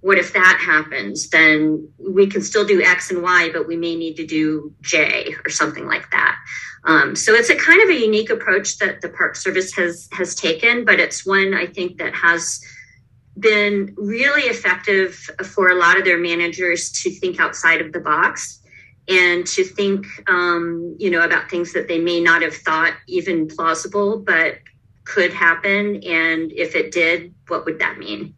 What 0.01 0.17
if 0.17 0.33
that 0.33 0.63
happens? 0.65 1.29
Then 1.29 1.89
we 1.99 2.27
can 2.27 2.43
still 2.43 2.67
do 2.67 2.83
X 2.83 3.11
and 3.11 3.23
Y, 3.23 3.51
but 3.53 3.67
we 3.67 3.77
may 3.77 3.97
need 3.97 4.17
to 4.17 4.27
do 4.27 4.73
J 4.81 5.35
or 5.45 5.51
something 5.51 5.87
like 5.87 6.11
that. 6.11 6.37
Um, 6.85 7.15
so 7.15 7.35
it's 7.35 7.51
a 7.51 7.57
kind 7.57 7.83
of 7.83 7.91
a 7.91 8.01
unique 8.01 8.31
approach 8.31 8.79
that 8.79 9.03
the 9.03 9.11
Park 9.11 9.37
Service 9.37 9.75
has 9.75 10.09
has 10.13 10.35
taken, 10.35 10.85
but 10.85 10.99
it's 10.99 11.27
one 11.27 11.53
I 11.53 11.67
think 11.67 11.99
that 11.99 12.15
has 12.15 12.61
been 13.39 13.95
really 13.97 14.43
effective 14.43 15.15
for 15.45 15.69
a 15.69 15.75
lot 15.75 15.99
of 15.99 16.05
their 16.05 16.19
managers 16.19 16.91
to 17.03 17.11
think 17.11 17.39
outside 17.39 17.81
of 17.81 17.93
the 17.93 18.01
box 18.01 18.61
and 19.09 19.47
to 19.47 19.65
think 19.65 20.07
um, 20.29 20.97
you 20.99 21.11
know 21.11 21.23
about 21.23 21.51
things 21.51 21.73
that 21.73 21.89
they 21.89 21.99
may 21.99 22.21
not 22.21 22.43
have 22.43 22.55
thought 22.55 22.95
even 23.09 23.47
plausible 23.49 24.19
but 24.19 24.59
could 25.05 25.33
happen 25.33 26.03
and 26.05 26.53
if 26.53 26.77
it 26.77 26.93
did 26.93 27.35
what 27.49 27.65
would 27.65 27.79
that 27.79 27.99
mean? 27.99 28.35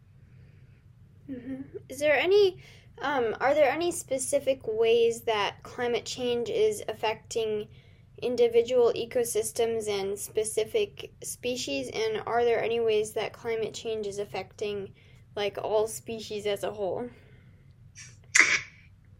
Mm-hmm. 1.29 1.61
is 1.89 1.99
there 1.99 2.15
any 2.15 2.57
um, 3.01 3.35
are 3.41 3.53
there 3.53 3.71
any 3.71 3.91
specific 3.91 4.61
ways 4.65 5.21
that 5.21 5.63
climate 5.63 6.05
change 6.05 6.49
is 6.49 6.83
affecting 6.87 7.67
individual 8.21 8.93
ecosystems 8.95 9.87
and 9.87 10.17
specific 10.17 11.11
species? 11.23 11.89
And 11.93 12.23
are 12.25 12.43
there 12.43 12.63
any 12.63 12.79
ways 12.79 13.13
that 13.13 13.33
climate 13.33 13.73
change 13.73 14.07
is 14.07 14.19
affecting 14.19 14.93
like 15.35 15.57
all 15.61 15.87
species 15.87 16.45
as 16.45 16.63
a 16.63 16.71
whole? 16.71 17.09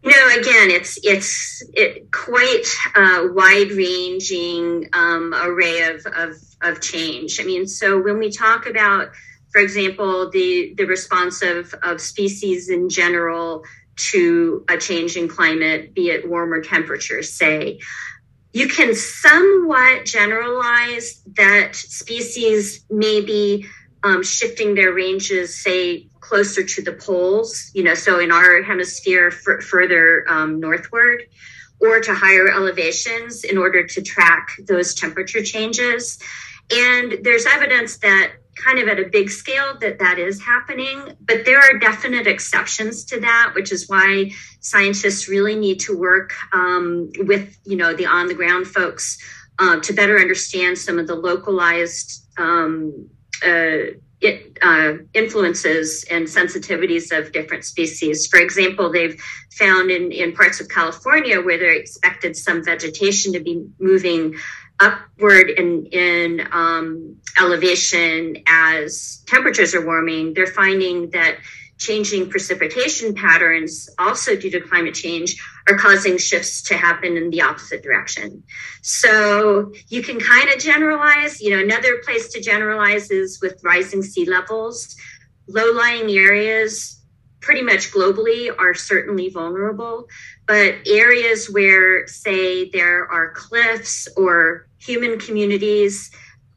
No, 0.02 0.28
again, 0.38 0.70
it's 0.70 0.98
it's 1.02 1.62
it 1.72 2.12
quite 2.12 2.66
a 2.94 3.32
wide 3.32 3.70
ranging 3.70 4.88
um, 4.92 5.34
array 5.34 5.82
of, 5.82 6.04
of 6.14 6.36
of 6.64 6.80
change. 6.80 7.40
I 7.40 7.44
mean, 7.44 7.66
so 7.66 8.02
when 8.02 8.18
we 8.18 8.30
talk 8.30 8.66
about, 8.66 9.10
for 9.52 9.60
example, 9.60 10.30
the 10.30 10.74
the 10.76 10.86
response 10.86 11.42
of 11.42 11.74
of 11.82 12.00
species 12.00 12.70
in 12.70 12.88
general 12.88 13.62
to 13.96 14.64
a 14.68 14.76
change 14.76 15.16
in 15.16 15.28
climate, 15.28 15.94
be 15.94 16.08
it 16.08 16.28
warmer 16.28 16.60
temperatures, 16.60 17.32
say, 17.32 17.78
you 18.52 18.66
can 18.68 18.94
somewhat 18.94 20.04
generalize 20.04 21.22
that 21.36 21.76
species 21.76 22.84
may 22.90 23.20
be 23.20 23.66
um, 24.02 24.22
shifting 24.22 24.74
their 24.74 24.92
ranges, 24.92 25.62
say, 25.62 26.08
closer 26.20 26.62
to 26.64 26.82
the 26.82 26.92
poles, 26.92 27.70
you 27.74 27.82
know, 27.82 27.94
so 27.94 28.18
in 28.18 28.30
our 28.32 28.62
hemisphere 28.62 29.28
f- 29.28 29.64
further 29.64 30.24
um, 30.28 30.60
northward, 30.60 31.22
or 31.80 32.00
to 32.00 32.14
higher 32.14 32.48
elevations 32.50 33.44
in 33.44 33.58
order 33.58 33.86
to 33.86 34.02
track 34.02 34.48
those 34.66 34.94
temperature 34.94 35.42
changes. 35.42 36.18
And 36.70 37.18
there's 37.22 37.46
evidence 37.46 37.98
that 37.98 38.32
kind 38.56 38.78
of 38.78 38.88
at 38.88 38.98
a 38.98 39.08
big 39.08 39.30
scale 39.30 39.76
that 39.80 39.98
that 39.98 40.18
is 40.18 40.40
happening 40.40 41.16
but 41.20 41.44
there 41.44 41.58
are 41.58 41.78
definite 41.78 42.26
exceptions 42.26 43.04
to 43.04 43.18
that 43.20 43.52
which 43.54 43.72
is 43.72 43.88
why 43.88 44.30
scientists 44.60 45.28
really 45.28 45.56
need 45.56 45.80
to 45.80 45.96
work 45.96 46.32
um, 46.52 47.10
with 47.18 47.58
you 47.64 47.76
know 47.76 47.94
the 47.94 48.06
on 48.06 48.28
the 48.28 48.34
ground 48.34 48.66
folks 48.66 49.18
uh, 49.58 49.80
to 49.80 49.92
better 49.92 50.18
understand 50.18 50.76
some 50.78 50.98
of 50.98 51.06
the 51.06 51.14
localized 51.14 52.26
um, 52.38 53.08
uh, 53.44 53.94
it, 54.20 54.58
uh, 54.62 54.94
influences 55.12 56.04
and 56.10 56.26
sensitivities 56.26 57.16
of 57.16 57.30
different 57.32 57.64
species. 57.64 58.26
For 58.26 58.38
example, 58.38 58.90
they've 58.90 59.20
found 59.52 59.90
in, 59.90 60.12
in 60.12 60.32
parts 60.32 60.60
of 60.60 60.68
California 60.68 61.42
where 61.42 61.58
they 61.58 61.76
expected 61.76 62.34
some 62.34 62.64
vegetation 62.64 63.34
to 63.34 63.40
be 63.40 63.66
moving 63.78 64.36
upward 64.80 65.50
in, 65.50 65.86
in 65.86 66.48
um, 66.52 67.16
elevation 67.40 68.42
as 68.46 69.22
temperatures 69.26 69.74
are 69.74 69.84
warming, 69.84 70.34
they're 70.34 70.46
finding 70.46 71.10
that 71.10 71.38
changing 71.78 72.30
precipitation 72.30 73.14
patterns, 73.14 73.88
also 73.98 74.36
due 74.36 74.50
to 74.50 74.60
climate 74.60 74.94
change, 74.94 75.36
are 75.68 75.76
causing 75.76 76.18
shifts 76.18 76.62
to 76.62 76.76
happen 76.76 77.16
in 77.16 77.30
the 77.30 77.42
opposite 77.42 77.82
direction. 77.82 78.42
So 78.82 79.72
you 79.88 80.02
can 80.02 80.20
kind 80.20 80.50
of 80.50 80.58
generalize. 80.58 81.40
You 81.40 81.50
know, 81.50 81.62
another 81.62 82.00
place 82.04 82.32
to 82.32 82.40
generalize 82.40 83.10
is 83.10 83.40
with 83.40 83.60
rising 83.64 84.02
sea 84.02 84.24
levels. 84.24 84.96
Low 85.48 85.72
lying 85.72 86.10
areas, 86.10 87.02
pretty 87.40 87.62
much 87.62 87.92
globally, 87.92 88.50
are 88.56 88.74
certainly 88.74 89.28
vulnerable. 89.30 90.08
But 90.46 90.76
areas 90.86 91.50
where, 91.50 92.06
say, 92.06 92.68
there 92.68 93.06
are 93.10 93.32
cliffs 93.32 94.08
or 94.16 94.66
human 94.78 95.18
communities, 95.18 96.10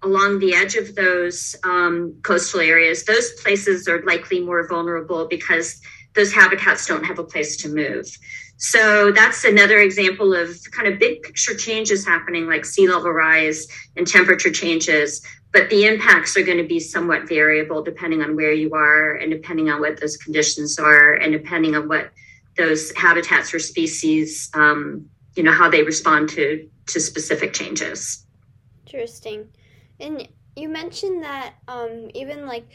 along 0.04 0.40
the 0.40 0.54
edge 0.54 0.76
of 0.76 0.96
those 0.96 1.56
um, 1.64 2.16
coastal 2.24 2.60
areas, 2.60 3.06
those 3.06 3.32
places 3.42 3.88
are 3.88 4.04
likely 4.04 4.40
more 4.42 4.68
vulnerable 4.68 5.28
because 5.28 5.80
those 6.16 6.34
habitats 6.34 6.86
don't 6.86 7.06
have 7.06 7.20
a 7.20 7.24
place 7.24 7.58
to 7.58 7.70
move. 7.70 8.08
So 8.58 9.12
that's 9.12 9.44
another 9.46 9.80
example 9.80 10.34
of 10.34 10.60
kind 10.72 10.88
of 10.92 11.00
big 11.00 11.22
picture 11.22 11.56
changes 11.56 12.06
happening, 12.06 12.48
like 12.48 12.66
sea 12.66 12.88
level 12.88 13.12
rise 13.12 13.68
and 13.96 14.08
temperature 14.08 14.52
changes. 14.52 15.22
But 15.54 15.70
the 15.70 15.86
impacts 15.86 16.36
are 16.36 16.44
going 16.44 16.58
to 16.58 16.68
be 16.68 16.80
somewhat 16.80 17.28
variable 17.28 17.84
depending 17.84 18.22
on 18.22 18.36
where 18.36 18.52
you 18.52 18.74
are 18.74 19.16
and 19.16 19.32
depending 19.32 19.70
on 19.70 19.80
what 19.80 20.00
those 20.00 20.18
conditions 20.18 20.80
are 20.80 21.14
and 21.14 21.32
depending 21.32 21.76
on 21.76 21.88
what 21.88 22.12
those 22.58 22.92
habitats 22.96 23.54
or 23.54 23.60
species, 23.60 24.50
um, 24.54 25.10
you 25.36 25.44
know, 25.44 25.52
how 25.52 25.70
they 25.70 25.84
respond 25.84 26.30
to 26.30 26.68
to 26.88 27.00
specific 27.00 27.54
changes. 27.54 28.26
Interesting. 28.86 29.48
And 30.00 30.28
you 30.56 30.70
mentioned 30.70 31.24
that 31.24 31.54
um, 31.68 32.10
even 32.14 32.48
like 32.48 32.68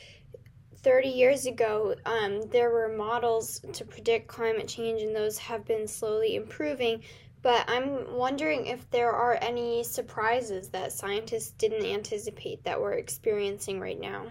30 0.83 1.09
years 1.09 1.47
ago, 1.47 1.95
um, 2.07 2.43
there 2.51 2.71
were 2.71 2.89
models 2.89 3.61
to 3.73 3.85
predict 3.85 4.29
climate 4.29 4.69
change, 4.69 5.03
and 5.03 5.15
those 5.15 5.39
have 5.39 5.65
been 5.65 5.87
slowly 5.87 6.37
improving. 6.37 7.03
But 7.41 7.65
I'm 7.69 8.15
wondering 8.15 8.67
if 8.67 8.89
there 8.91 9.11
are 9.11 9.39
any 9.43 9.83
surprises 9.83 10.69
that 10.71 10.93
scientists 10.93 11.53
didn't 11.53 11.85
anticipate 11.85 12.63
that 12.65 12.81
we're 12.81 12.93
experiencing 12.93 13.81
right 13.81 13.99
now. 13.99 14.27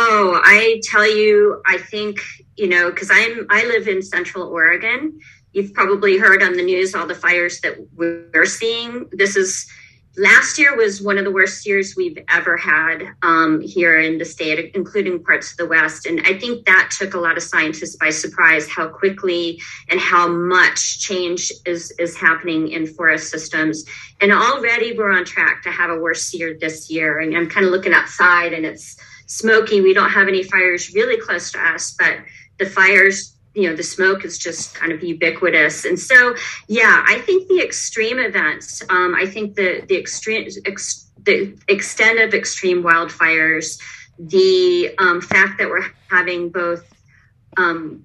Oh, 0.00 0.40
I 0.44 0.80
tell 0.84 1.04
you, 1.04 1.60
I 1.66 1.76
think, 1.76 2.20
you 2.56 2.68
know, 2.68 2.88
because 2.88 3.10
I'm 3.10 3.48
I 3.50 3.64
live 3.64 3.88
in 3.88 4.00
central 4.00 4.44
Oregon. 4.44 5.18
You've 5.52 5.74
probably 5.74 6.16
heard 6.16 6.40
on 6.40 6.52
the 6.52 6.62
news 6.62 6.94
all 6.94 7.08
the 7.08 7.16
fires 7.16 7.60
that 7.62 7.74
we're 7.96 8.46
seeing. 8.46 9.08
This 9.10 9.34
is 9.34 9.68
last 10.16 10.56
year 10.56 10.76
was 10.76 11.02
one 11.02 11.18
of 11.18 11.24
the 11.24 11.32
worst 11.32 11.66
years 11.66 11.96
we've 11.96 12.18
ever 12.28 12.56
had 12.56 13.08
um, 13.22 13.60
here 13.60 13.98
in 13.98 14.18
the 14.18 14.24
state, 14.24 14.70
including 14.76 15.24
parts 15.24 15.50
of 15.50 15.56
the 15.56 15.66
West. 15.66 16.06
And 16.06 16.20
I 16.24 16.38
think 16.38 16.64
that 16.66 16.90
took 16.96 17.14
a 17.14 17.18
lot 17.18 17.36
of 17.36 17.42
scientists 17.42 17.96
by 17.96 18.10
surprise 18.10 18.68
how 18.68 18.86
quickly 18.86 19.60
and 19.88 19.98
how 19.98 20.28
much 20.28 21.00
change 21.00 21.50
is, 21.66 21.92
is 21.98 22.16
happening 22.16 22.68
in 22.68 22.86
forest 22.86 23.32
systems. 23.32 23.84
And 24.20 24.30
already 24.32 24.96
we're 24.96 25.10
on 25.10 25.24
track 25.24 25.64
to 25.64 25.72
have 25.72 25.90
a 25.90 25.98
worse 25.98 26.32
year 26.32 26.56
this 26.56 26.88
year. 26.88 27.18
And 27.18 27.36
I'm 27.36 27.48
kind 27.48 27.66
of 27.66 27.72
looking 27.72 27.92
outside 27.92 28.52
and 28.52 28.64
it's 28.64 28.96
smoky. 29.28 29.80
We 29.80 29.94
don't 29.94 30.10
have 30.10 30.26
any 30.26 30.42
fires 30.42 30.92
really 30.92 31.20
close 31.20 31.52
to 31.52 31.60
us, 31.60 31.94
but 31.96 32.18
the 32.58 32.66
fires 32.66 33.38
you 33.54 33.68
know 33.68 33.74
the 33.74 33.82
smoke 33.82 34.24
is 34.24 34.38
just 34.38 34.74
kind 34.74 34.92
of 34.92 35.02
ubiquitous 35.02 35.84
and 35.84 35.98
so 35.98 36.34
yeah 36.68 37.02
i 37.08 37.18
think 37.26 37.48
the 37.48 37.60
extreme 37.60 38.18
events 38.18 38.82
um, 38.88 39.14
i 39.16 39.26
think 39.26 39.56
the 39.56 39.84
the 39.88 39.98
extreme 39.98 40.48
ex, 40.64 41.10
the 41.24 41.56
extent 41.66 42.20
of 42.20 42.34
extreme 42.34 42.82
wildfires 42.82 43.80
the 44.18 44.94
um, 44.98 45.20
fact 45.20 45.58
that 45.58 45.68
we're 45.68 45.86
having 46.10 46.50
both 46.50 46.84
um, 47.56 48.04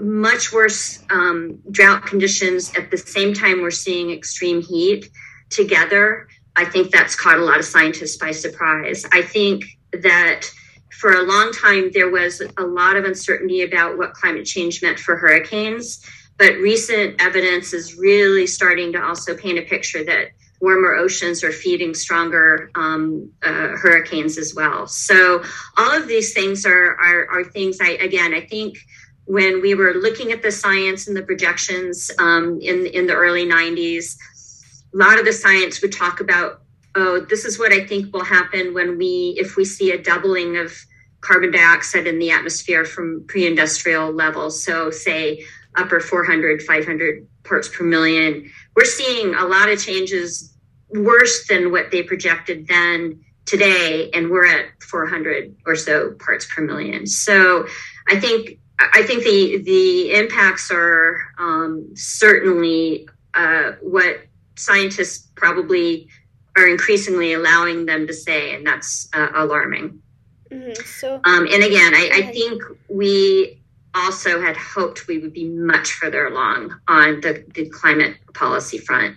much 0.00 0.52
worse 0.52 1.02
um, 1.10 1.58
drought 1.70 2.06
conditions 2.06 2.72
at 2.76 2.90
the 2.90 2.96
same 2.96 3.34
time 3.34 3.60
we're 3.60 3.70
seeing 3.70 4.10
extreme 4.10 4.62
heat 4.62 5.10
together 5.50 6.28
i 6.56 6.64
think 6.64 6.90
that's 6.90 7.14
caught 7.14 7.36
a 7.36 7.44
lot 7.44 7.58
of 7.58 7.64
scientists 7.64 8.16
by 8.16 8.30
surprise 8.30 9.04
i 9.12 9.20
think 9.20 9.64
that 9.92 10.48
for 10.98 11.12
a 11.12 11.22
long 11.22 11.52
time, 11.52 11.90
there 11.92 12.10
was 12.10 12.40
a 12.56 12.62
lot 12.62 12.96
of 12.96 13.04
uncertainty 13.04 13.62
about 13.62 13.98
what 13.98 14.14
climate 14.14 14.46
change 14.46 14.82
meant 14.82 14.98
for 14.98 15.16
hurricanes. 15.16 16.04
But 16.38 16.54
recent 16.56 17.20
evidence 17.20 17.72
is 17.72 17.96
really 17.96 18.46
starting 18.46 18.92
to 18.92 19.02
also 19.02 19.36
paint 19.36 19.58
a 19.58 19.62
picture 19.62 20.04
that 20.04 20.28
warmer 20.60 20.94
oceans 20.94 21.44
are 21.44 21.52
feeding 21.52 21.94
stronger 21.94 22.70
um, 22.74 23.30
uh, 23.42 23.76
hurricanes 23.76 24.38
as 24.38 24.54
well. 24.54 24.86
So 24.86 25.42
all 25.76 25.96
of 25.96 26.08
these 26.08 26.32
things 26.32 26.64
are, 26.64 26.96
are, 26.96 27.28
are 27.30 27.44
things 27.44 27.78
I 27.80 27.90
again 27.90 28.34
I 28.34 28.40
think 28.40 28.78
when 29.26 29.60
we 29.62 29.74
were 29.74 29.94
looking 29.94 30.32
at 30.32 30.42
the 30.42 30.50
science 30.50 31.06
and 31.06 31.16
the 31.16 31.22
projections 31.22 32.10
um, 32.18 32.58
in 32.60 32.86
in 32.86 33.06
the 33.06 33.14
early 33.14 33.46
90s, 33.46 34.16
a 34.92 34.96
lot 34.96 35.18
of 35.18 35.24
the 35.24 35.32
science 35.32 35.82
would 35.82 35.92
talk 35.92 36.20
about 36.20 36.62
oh, 36.94 37.20
this 37.20 37.44
is 37.44 37.58
what 37.58 37.72
I 37.72 37.84
think 37.86 38.12
will 38.12 38.24
happen 38.24 38.74
when 38.74 38.98
we, 38.98 39.34
if 39.38 39.56
we 39.56 39.64
see 39.64 39.92
a 39.92 40.02
doubling 40.02 40.56
of 40.56 40.72
carbon 41.20 41.50
dioxide 41.50 42.06
in 42.06 42.18
the 42.18 42.30
atmosphere 42.30 42.84
from 42.84 43.24
pre 43.26 43.46
industrial 43.46 44.12
levels. 44.12 44.62
So, 44.62 44.90
say 44.90 45.44
upper 45.76 45.98
400, 45.98 46.62
500 46.62 47.26
parts 47.42 47.68
per 47.68 47.84
million. 47.84 48.50
We're 48.76 48.84
seeing 48.84 49.34
a 49.34 49.44
lot 49.44 49.68
of 49.68 49.82
changes 49.82 50.54
worse 50.90 51.48
than 51.48 51.72
what 51.72 51.90
they 51.90 52.02
projected 52.02 52.68
then 52.68 53.24
today, 53.44 54.10
and 54.14 54.30
we're 54.30 54.46
at 54.46 54.66
400 54.82 55.56
or 55.66 55.74
so 55.74 56.12
parts 56.12 56.46
per 56.54 56.62
million. 56.62 57.06
So, 57.06 57.66
I 58.08 58.20
think 58.20 58.58
I 58.78 59.02
think 59.02 59.24
the 59.24 59.58
the 59.58 60.12
impacts 60.14 60.70
are 60.70 61.20
um, 61.38 61.90
certainly 61.94 63.08
uh, 63.34 63.72
what 63.80 64.20
scientists 64.56 65.28
probably 65.34 66.08
are 66.56 66.68
increasingly 66.68 67.32
allowing 67.32 67.86
them 67.86 68.06
to 68.06 68.12
say, 68.12 68.54
and 68.54 68.66
that's 68.66 69.08
uh, 69.12 69.28
alarming. 69.34 70.02
Mm-hmm. 70.50 70.82
So, 70.84 71.20
um, 71.24 71.46
and 71.50 71.62
again, 71.64 71.94
I, 71.94 72.10
I, 72.12 72.22
think 72.32 72.62
we 72.88 73.60
also 73.94 74.40
had 74.40 74.56
hoped 74.56 75.08
we 75.08 75.18
would 75.18 75.32
be 75.32 75.48
much 75.48 75.92
further 75.92 76.26
along 76.26 76.78
on 76.86 77.20
the, 77.20 77.44
the 77.54 77.68
climate 77.70 78.18
policy 78.34 78.78
front. 78.78 79.16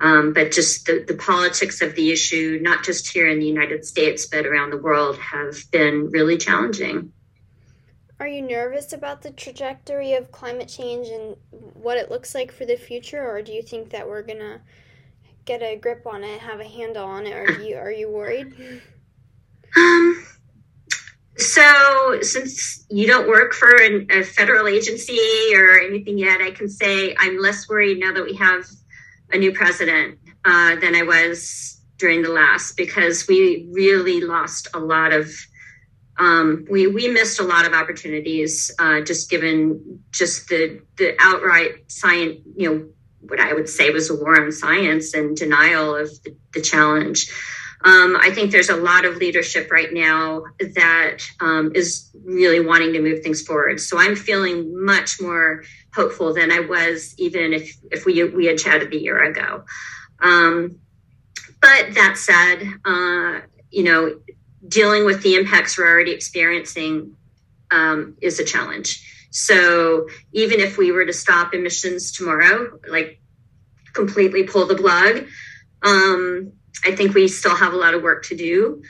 Um, 0.00 0.32
but 0.32 0.52
just 0.52 0.86
the, 0.86 1.04
the 1.06 1.16
politics 1.16 1.82
of 1.82 1.96
the 1.96 2.12
issue, 2.12 2.60
not 2.62 2.84
just 2.84 3.08
here 3.08 3.26
in 3.26 3.40
the 3.40 3.46
United 3.46 3.84
States, 3.84 4.26
but 4.26 4.46
around 4.46 4.70
the 4.70 4.76
world, 4.76 5.18
have 5.18 5.56
been 5.72 6.10
really 6.10 6.36
challenging. 6.36 7.12
Are 8.20 8.28
you 8.28 8.42
nervous 8.42 8.92
about 8.92 9.22
the 9.22 9.30
trajectory 9.30 10.14
of 10.14 10.30
climate 10.30 10.68
change 10.68 11.08
and 11.08 11.36
what 11.50 11.96
it 11.96 12.10
looks 12.10 12.34
like 12.34 12.52
for 12.52 12.64
the 12.64 12.76
future, 12.76 13.28
or 13.28 13.42
do 13.42 13.52
you 13.52 13.62
think 13.62 13.90
that 13.90 14.08
we're 14.08 14.22
gonna 14.22 14.60
get 15.48 15.62
a 15.62 15.76
grip 15.76 16.06
on 16.06 16.22
it, 16.22 16.40
have 16.40 16.60
a 16.60 16.68
handle 16.68 17.06
on 17.06 17.26
it, 17.26 17.34
or 17.34 17.50
you 17.62 17.76
are 17.76 17.90
you 17.90 18.10
worried? 18.10 18.54
Um. 19.76 20.24
So, 21.38 22.20
since 22.20 22.84
you 22.90 23.06
don't 23.06 23.28
work 23.28 23.54
for 23.54 23.70
an, 23.80 24.08
a 24.10 24.24
federal 24.24 24.66
agency 24.66 25.20
or 25.54 25.78
anything 25.78 26.18
yet, 26.18 26.40
I 26.40 26.50
can 26.50 26.68
say 26.68 27.14
I'm 27.16 27.38
less 27.38 27.68
worried 27.68 28.00
now 28.00 28.12
that 28.12 28.24
we 28.24 28.34
have 28.34 28.66
a 29.30 29.38
new 29.38 29.52
president 29.52 30.18
uh, 30.44 30.76
than 30.76 30.96
I 30.96 31.02
was 31.02 31.80
during 31.96 32.22
the 32.22 32.30
last 32.30 32.76
because 32.76 33.28
we 33.28 33.68
really 33.72 34.20
lost 34.20 34.68
a 34.74 34.78
lot 34.78 35.12
of. 35.12 35.30
Um, 36.18 36.66
we 36.68 36.88
we 36.88 37.06
missed 37.06 37.38
a 37.38 37.44
lot 37.44 37.64
of 37.64 37.72
opportunities 37.72 38.72
uh, 38.80 39.00
just 39.02 39.30
given 39.30 40.02
just 40.10 40.48
the 40.48 40.82
the 40.96 41.14
outright 41.20 41.88
science 41.88 42.38
you 42.56 42.68
know 42.68 42.88
what 43.20 43.40
I 43.40 43.52
would 43.52 43.68
say 43.68 43.90
was 43.90 44.10
a 44.10 44.14
war 44.14 44.40
on 44.40 44.52
science 44.52 45.14
and 45.14 45.36
denial 45.36 45.94
of 45.96 46.10
the, 46.22 46.36
the 46.54 46.60
challenge. 46.60 47.30
Um, 47.84 48.16
I 48.20 48.30
think 48.32 48.50
there's 48.50 48.70
a 48.70 48.76
lot 48.76 49.04
of 49.04 49.16
leadership 49.16 49.70
right 49.70 49.92
now 49.92 50.42
that 50.74 51.18
um, 51.40 51.70
is 51.74 52.10
really 52.24 52.64
wanting 52.64 52.92
to 52.94 53.00
move 53.00 53.22
things 53.22 53.42
forward. 53.42 53.80
So 53.80 53.98
I'm 53.98 54.16
feeling 54.16 54.84
much 54.84 55.20
more 55.20 55.62
hopeful 55.94 56.34
than 56.34 56.50
I 56.50 56.60
was 56.60 57.14
even 57.18 57.52
if 57.52 57.76
if 57.92 58.04
we 58.04 58.24
we 58.24 58.46
had 58.46 58.58
chatted 58.58 58.92
a 58.92 59.00
year 59.00 59.22
ago. 59.22 59.64
Um, 60.20 60.80
but 61.60 61.94
that 61.94 62.16
said, 62.16 62.68
uh, 62.84 63.40
you 63.70 63.84
know, 63.84 64.20
dealing 64.66 65.04
with 65.04 65.22
the 65.22 65.34
impacts 65.34 65.78
we're 65.78 65.88
already 65.88 66.12
experiencing 66.12 67.16
um, 67.70 68.16
is 68.20 68.40
a 68.40 68.44
challenge. 68.44 69.04
So 69.30 70.08
even 70.32 70.60
if 70.60 70.78
we 70.78 70.92
were 70.92 71.04
to 71.04 71.12
stop 71.12 71.54
emissions 71.54 72.12
tomorrow, 72.12 72.78
like 72.88 73.20
completely 73.92 74.44
pull 74.44 74.66
the 74.66 74.76
plug, 74.76 75.26
um, 75.82 76.52
I 76.84 76.94
think 76.94 77.14
we 77.14 77.28
still 77.28 77.56
have 77.56 77.72
a 77.72 77.76
lot 77.76 77.94
of 77.94 78.02
work 78.02 78.24
to 78.26 78.36
do. 78.36 78.82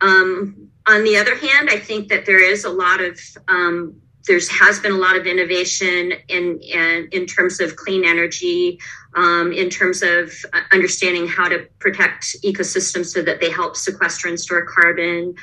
Um, 0.00 0.68
on 0.86 1.04
the 1.04 1.16
other 1.16 1.36
hand, 1.36 1.70
I 1.70 1.78
think 1.78 2.08
that 2.08 2.26
there 2.26 2.42
is 2.42 2.64
a 2.64 2.70
lot 2.70 3.00
of 3.00 3.20
um, 3.48 4.00
there's 4.26 4.48
has 4.48 4.78
been 4.78 4.92
a 4.92 4.98
lot 4.98 5.16
of 5.16 5.26
innovation 5.26 6.12
in 6.28 6.60
in, 6.60 7.08
in 7.12 7.26
terms 7.26 7.60
of 7.60 7.76
clean 7.76 8.04
energy, 8.04 8.80
um, 9.16 9.52
in 9.52 9.70
terms 9.70 10.02
of 10.02 10.32
understanding 10.72 11.26
how 11.26 11.48
to 11.48 11.66
protect 11.78 12.36
ecosystems 12.44 13.06
so 13.06 13.22
that 13.22 13.40
they 13.40 13.50
help 13.50 13.76
sequester 13.76 14.28
and 14.28 14.38
store 14.38 14.66
carbon. 14.66 15.34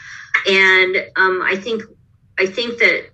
And 0.47 0.95
um, 1.15 1.41
I 1.43 1.55
think 1.55 1.83
I 2.37 2.45
think 2.45 2.79
that 2.79 3.09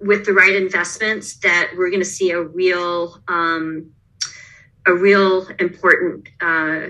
with 0.00 0.24
the 0.24 0.32
right 0.32 0.54
investments 0.54 1.36
that 1.36 1.72
we're 1.76 1.90
going 1.90 2.00
to 2.00 2.04
see 2.04 2.30
a 2.30 2.40
real 2.40 3.20
um, 3.28 3.90
a 4.86 4.92
real 4.92 5.46
important 5.58 6.28
uh, 6.40 6.88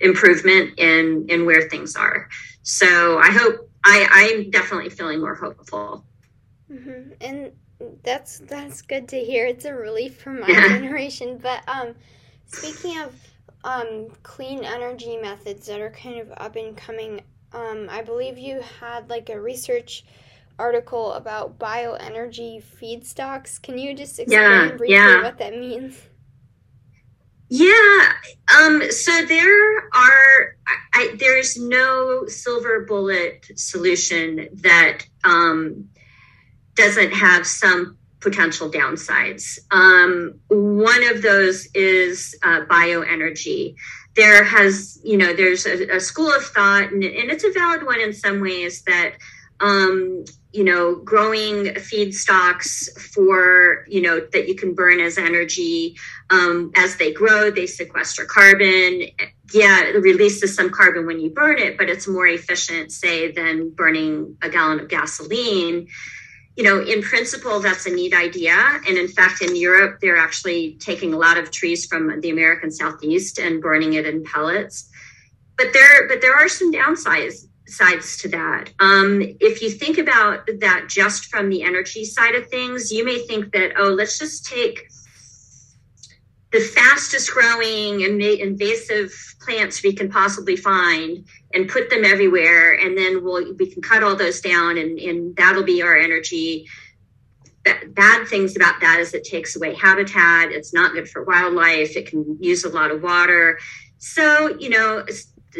improvement 0.00 0.78
in 0.78 1.26
in 1.28 1.46
where 1.46 1.68
things 1.68 1.96
are 1.96 2.28
so 2.62 3.18
i 3.18 3.30
hope 3.30 3.70
i 3.84 4.06
i'm 4.10 4.50
definitely 4.50 4.90
feeling 4.90 5.20
more 5.20 5.34
hopeful 5.34 6.04
mm-hmm. 6.70 7.12
and 7.20 7.52
that's 8.02 8.38
that's 8.40 8.82
good 8.82 9.08
to 9.08 9.18
hear 9.18 9.46
it's 9.46 9.64
a 9.64 9.72
relief 9.72 10.20
for 10.20 10.30
my 10.30 10.46
yeah. 10.48 10.68
generation 10.68 11.38
but 11.40 11.62
um 11.68 11.94
speaking 12.46 13.00
of 13.00 13.14
um 13.64 14.08
clean 14.22 14.64
energy 14.64 15.16
methods 15.16 15.66
that 15.66 15.80
are 15.80 15.90
kind 15.90 16.20
of 16.20 16.32
up 16.36 16.56
and 16.56 16.76
coming 16.76 17.20
um 17.52 17.86
i 17.90 18.02
believe 18.02 18.36
you 18.38 18.60
had 18.80 19.08
like 19.08 19.28
a 19.30 19.40
research 19.40 20.04
article 20.62 21.12
about 21.14 21.58
bioenergy 21.58 22.62
feedstocks. 22.62 23.60
Can 23.60 23.78
you 23.78 23.94
just 23.94 24.20
explain 24.20 24.40
yeah, 24.40 24.68
briefly 24.68 24.94
yeah. 24.94 25.22
what 25.24 25.38
that 25.38 25.52
means? 25.58 26.00
Yeah. 27.48 28.12
Um, 28.56 28.90
so 28.90 29.26
there 29.26 29.78
are, 29.78 30.56
I, 30.94 31.16
there's 31.18 31.58
no 31.58 32.26
silver 32.26 32.86
bullet 32.86 33.44
solution 33.56 34.48
that 34.62 35.00
um, 35.24 35.88
doesn't 36.76 37.12
have 37.12 37.44
some 37.44 37.98
potential 38.20 38.70
downsides. 38.70 39.58
Um, 39.72 40.38
one 40.48 41.02
of 41.08 41.22
those 41.22 41.66
is 41.74 42.38
uh, 42.44 42.60
bioenergy. 42.70 43.74
There 44.14 44.44
has, 44.44 45.00
you 45.02 45.18
know, 45.18 45.34
there's 45.34 45.66
a, 45.66 45.96
a 45.96 46.00
school 46.00 46.32
of 46.32 46.44
thought, 46.44 46.92
and, 46.92 47.02
and, 47.02 47.30
it's 47.30 47.44
a 47.44 47.50
valid 47.50 47.84
one 47.84 48.00
in 48.00 48.12
some 48.12 48.40
ways, 48.40 48.82
that 48.84 49.14
um, 49.60 50.24
you 50.52 50.64
know, 50.64 50.96
growing 50.96 51.64
feedstocks 51.74 52.90
for, 53.00 53.86
you 53.88 54.02
know, 54.02 54.20
that 54.32 54.48
you 54.48 54.54
can 54.54 54.74
burn 54.74 55.00
as 55.00 55.16
energy. 55.16 55.96
Um, 56.28 56.72
as 56.76 56.96
they 56.96 57.12
grow, 57.12 57.50
they 57.50 57.66
sequester 57.66 58.26
carbon. 58.26 59.02
yeah, 59.52 59.84
it 59.84 60.02
releases 60.02 60.54
some 60.54 60.70
carbon 60.70 61.06
when 61.06 61.20
you 61.20 61.30
burn 61.30 61.58
it, 61.58 61.78
but 61.78 61.88
it's 61.88 62.06
more 62.06 62.26
efficient, 62.26 62.92
say, 62.92 63.32
than 63.32 63.70
burning 63.70 64.36
a 64.42 64.50
gallon 64.50 64.80
of 64.80 64.88
gasoline. 64.88 65.88
You 66.56 66.64
know, 66.64 66.82
in 66.82 67.00
principle, 67.00 67.60
that's 67.60 67.86
a 67.86 67.90
neat 67.90 68.14
idea. 68.14 68.54
And 68.86 68.98
in 68.98 69.08
fact, 69.08 69.40
in 69.40 69.56
Europe, 69.56 70.00
they're 70.00 70.18
actually 70.18 70.76
taking 70.80 71.14
a 71.14 71.18
lot 71.18 71.38
of 71.38 71.50
trees 71.50 71.86
from 71.86 72.20
the 72.20 72.28
American 72.28 72.70
Southeast 72.70 73.38
and 73.38 73.62
burning 73.62 73.94
it 73.94 74.06
in 74.06 74.22
pellets. 74.22 74.90
But 75.56 75.72
there, 75.72 76.08
but 76.08 76.20
there 76.20 76.34
are 76.34 76.48
some 76.48 76.72
downsides 76.72 77.46
sides 77.66 78.16
to 78.18 78.28
that. 78.28 78.70
Um, 78.80 79.22
if 79.40 79.62
you 79.62 79.70
think 79.70 79.98
about 79.98 80.46
that 80.60 80.86
just 80.88 81.26
from 81.26 81.48
the 81.48 81.62
energy 81.62 82.04
side 82.04 82.34
of 82.34 82.48
things, 82.48 82.92
you 82.92 83.04
may 83.04 83.18
think 83.20 83.52
that, 83.52 83.72
oh, 83.78 83.88
let's 83.88 84.18
just 84.18 84.46
take 84.46 84.88
the 86.52 86.60
fastest 86.60 87.32
growing 87.32 88.04
and 88.04 88.20
invasive 88.20 89.10
plants 89.40 89.82
we 89.82 89.92
can 89.92 90.10
possibly 90.10 90.54
find 90.54 91.26
and 91.54 91.68
put 91.68 91.90
them 91.90 92.04
everywhere 92.04 92.74
and 92.74 92.96
then 92.96 93.24
we'll 93.24 93.54
we 93.54 93.66
can 93.66 93.82
cut 93.82 94.02
all 94.02 94.14
those 94.14 94.40
down 94.40 94.78
and, 94.78 94.98
and 94.98 95.34
that'll 95.34 95.64
be 95.64 95.82
our 95.82 95.96
energy 95.96 96.68
bad 97.64 98.26
things 98.28 98.54
about 98.54 98.80
that 98.80 99.00
is 99.00 99.14
it 99.14 99.24
takes 99.24 99.56
away 99.56 99.74
habitat 99.74 100.52
it's 100.52 100.72
not 100.72 100.92
good 100.92 101.08
for 101.08 101.24
wildlife 101.24 101.96
it 101.96 102.06
can 102.06 102.36
use 102.40 102.64
a 102.64 102.68
lot 102.68 102.90
of 102.90 103.02
water 103.02 103.58
so 103.98 104.56
you 104.58 104.68
know 104.68 105.04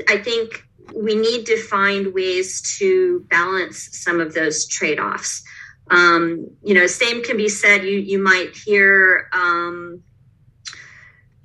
i 0.08 0.18
think 0.18 0.64
we 0.94 1.14
need 1.14 1.46
to 1.46 1.56
find 1.56 2.12
ways 2.12 2.60
to 2.78 3.26
balance 3.30 3.88
some 3.92 4.20
of 4.20 4.34
those 4.34 4.66
trade-offs. 4.66 5.42
Um, 5.90 6.48
you 6.62 6.74
know 6.74 6.86
same 6.86 7.22
can 7.22 7.36
be 7.36 7.48
said 7.48 7.84
you 7.84 7.98
you 7.98 8.22
might 8.22 8.56
hear 8.56 9.28
um, 9.32 10.02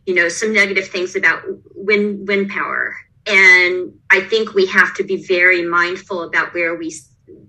you 0.05 0.13
know 0.13 0.29
some 0.29 0.53
negative 0.53 0.87
things 0.87 1.15
about 1.15 1.43
wind 1.75 2.27
wind 2.27 2.49
power. 2.49 2.95
And 3.25 3.93
i 4.09 4.21
think 4.21 4.53
we 4.53 4.65
have 4.67 4.95
to 4.95 5.03
be 5.03 5.17
very 5.25 5.63
mindful 5.63 6.21
about 6.21 6.53
where 6.53 6.75
we 6.75 6.93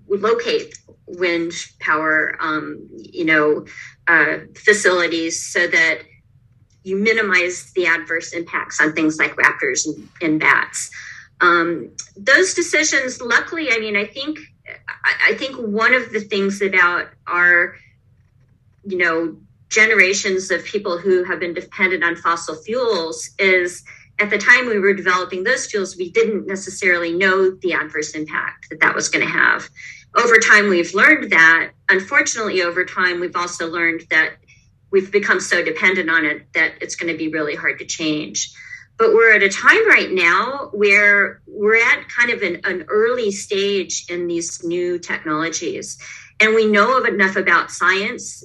locate 0.07 0.77
wind 1.07 1.53
power 1.79 2.35
um, 2.39 2.87
you 2.91 3.25
know 3.25 3.65
uh, 4.07 4.39
facilities 4.55 5.45
so 5.45 5.67
that 5.67 5.99
you 6.83 6.95
minimize 6.97 7.71
the 7.75 7.85
adverse 7.85 8.33
impacts 8.33 8.81
on 8.81 8.93
things 8.93 9.19
like 9.19 9.35
raptors 9.35 9.85
and, 9.85 10.09
and 10.21 10.39
bats 10.39 10.89
um, 11.41 11.91
those 12.17 12.53
decisions 12.53 13.21
luckily 13.21 13.71
i 13.71 13.79
mean 13.79 13.95
i 13.95 14.05
think 14.05 14.39
I, 14.67 15.31
I 15.31 15.33
think 15.35 15.55
one 15.55 15.93
of 15.93 16.11
the 16.11 16.19
things 16.19 16.61
about 16.61 17.07
our 17.27 17.75
you 18.85 18.97
know 18.97 19.37
generations 19.69 20.51
of 20.51 20.63
people 20.65 20.97
who 20.97 21.23
have 21.23 21.39
been 21.39 21.53
dependent 21.53 22.03
on 22.03 22.15
fossil 22.15 22.55
fuels 22.55 23.29
is 23.37 23.83
at 24.19 24.29
the 24.29 24.37
time 24.37 24.67
we 24.67 24.79
were 24.79 24.93
developing 24.93 25.43
those 25.43 25.65
fuels, 25.65 25.95
we 25.95 26.11
didn't 26.11 26.45
necessarily 26.45 27.13
know 27.13 27.51
the 27.61 27.73
adverse 27.73 28.11
impact 28.11 28.69
that 28.69 28.81
that 28.81 28.93
was 28.93 29.09
going 29.09 29.25
to 29.25 29.31
have. 29.31 29.69
Over 30.17 30.37
time, 30.37 30.69
we've 30.69 30.93
learned 30.93 31.31
that. 31.31 31.71
Unfortunately, 31.87 32.61
over 32.61 32.83
time, 32.83 33.19
we've 33.19 33.35
also 33.35 33.69
learned 33.69 34.03
that 34.09 34.33
we've 34.91 35.11
become 35.11 35.39
so 35.39 35.63
dependent 35.63 36.09
on 36.09 36.25
it 36.25 36.51
that 36.53 36.73
it's 36.81 36.95
going 36.95 37.11
to 37.11 37.17
be 37.17 37.29
really 37.29 37.55
hard 37.55 37.79
to 37.79 37.85
change. 37.85 38.51
But 38.99 39.13
we're 39.13 39.33
at 39.33 39.41
a 39.41 39.49
time 39.49 39.87
right 39.87 40.11
now 40.11 40.69
where 40.73 41.41
we're 41.47 41.81
at 41.81 42.07
kind 42.09 42.29
of 42.29 42.41
an, 42.41 42.61
an 42.65 42.85
early 42.89 43.31
stage 43.31 44.05
in 44.09 44.27
these 44.27 44.63
new 44.63 44.99
technologies. 44.99 45.97
And 46.41 46.53
we 46.53 46.67
know 46.67 46.97
of 46.97 47.05
enough 47.05 47.37
about 47.37 47.71
science 47.71 48.43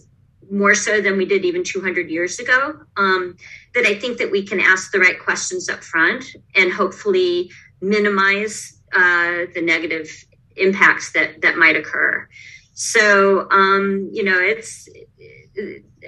more 0.50 0.74
so 0.74 1.00
than 1.00 1.16
we 1.16 1.24
did 1.24 1.44
even 1.44 1.64
200 1.64 2.08
years 2.08 2.38
ago. 2.38 2.78
Um, 2.96 3.36
that 3.74 3.84
I 3.84 3.98
think 3.98 4.18
that 4.18 4.30
we 4.30 4.46
can 4.46 4.60
ask 4.60 4.92
the 4.92 5.00
right 5.00 5.18
questions 5.18 5.68
up 5.68 5.82
front 5.82 6.24
and 6.54 6.72
hopefully 6.72 7.50
minimize 7.80 8.80
uh, 8.92 9.46
the 9.54 9.60
negative 9.60 10.08
impacts 10.56 11.12
that 11.12 11.42
that 11.42 11.56
might 11.56 11.76
occur. 11.76 12.28
So 12.74 13.48
um, 13.50 14.08
you 14.12 14.22
know, 14.22 14.38
it's 14.38 14.88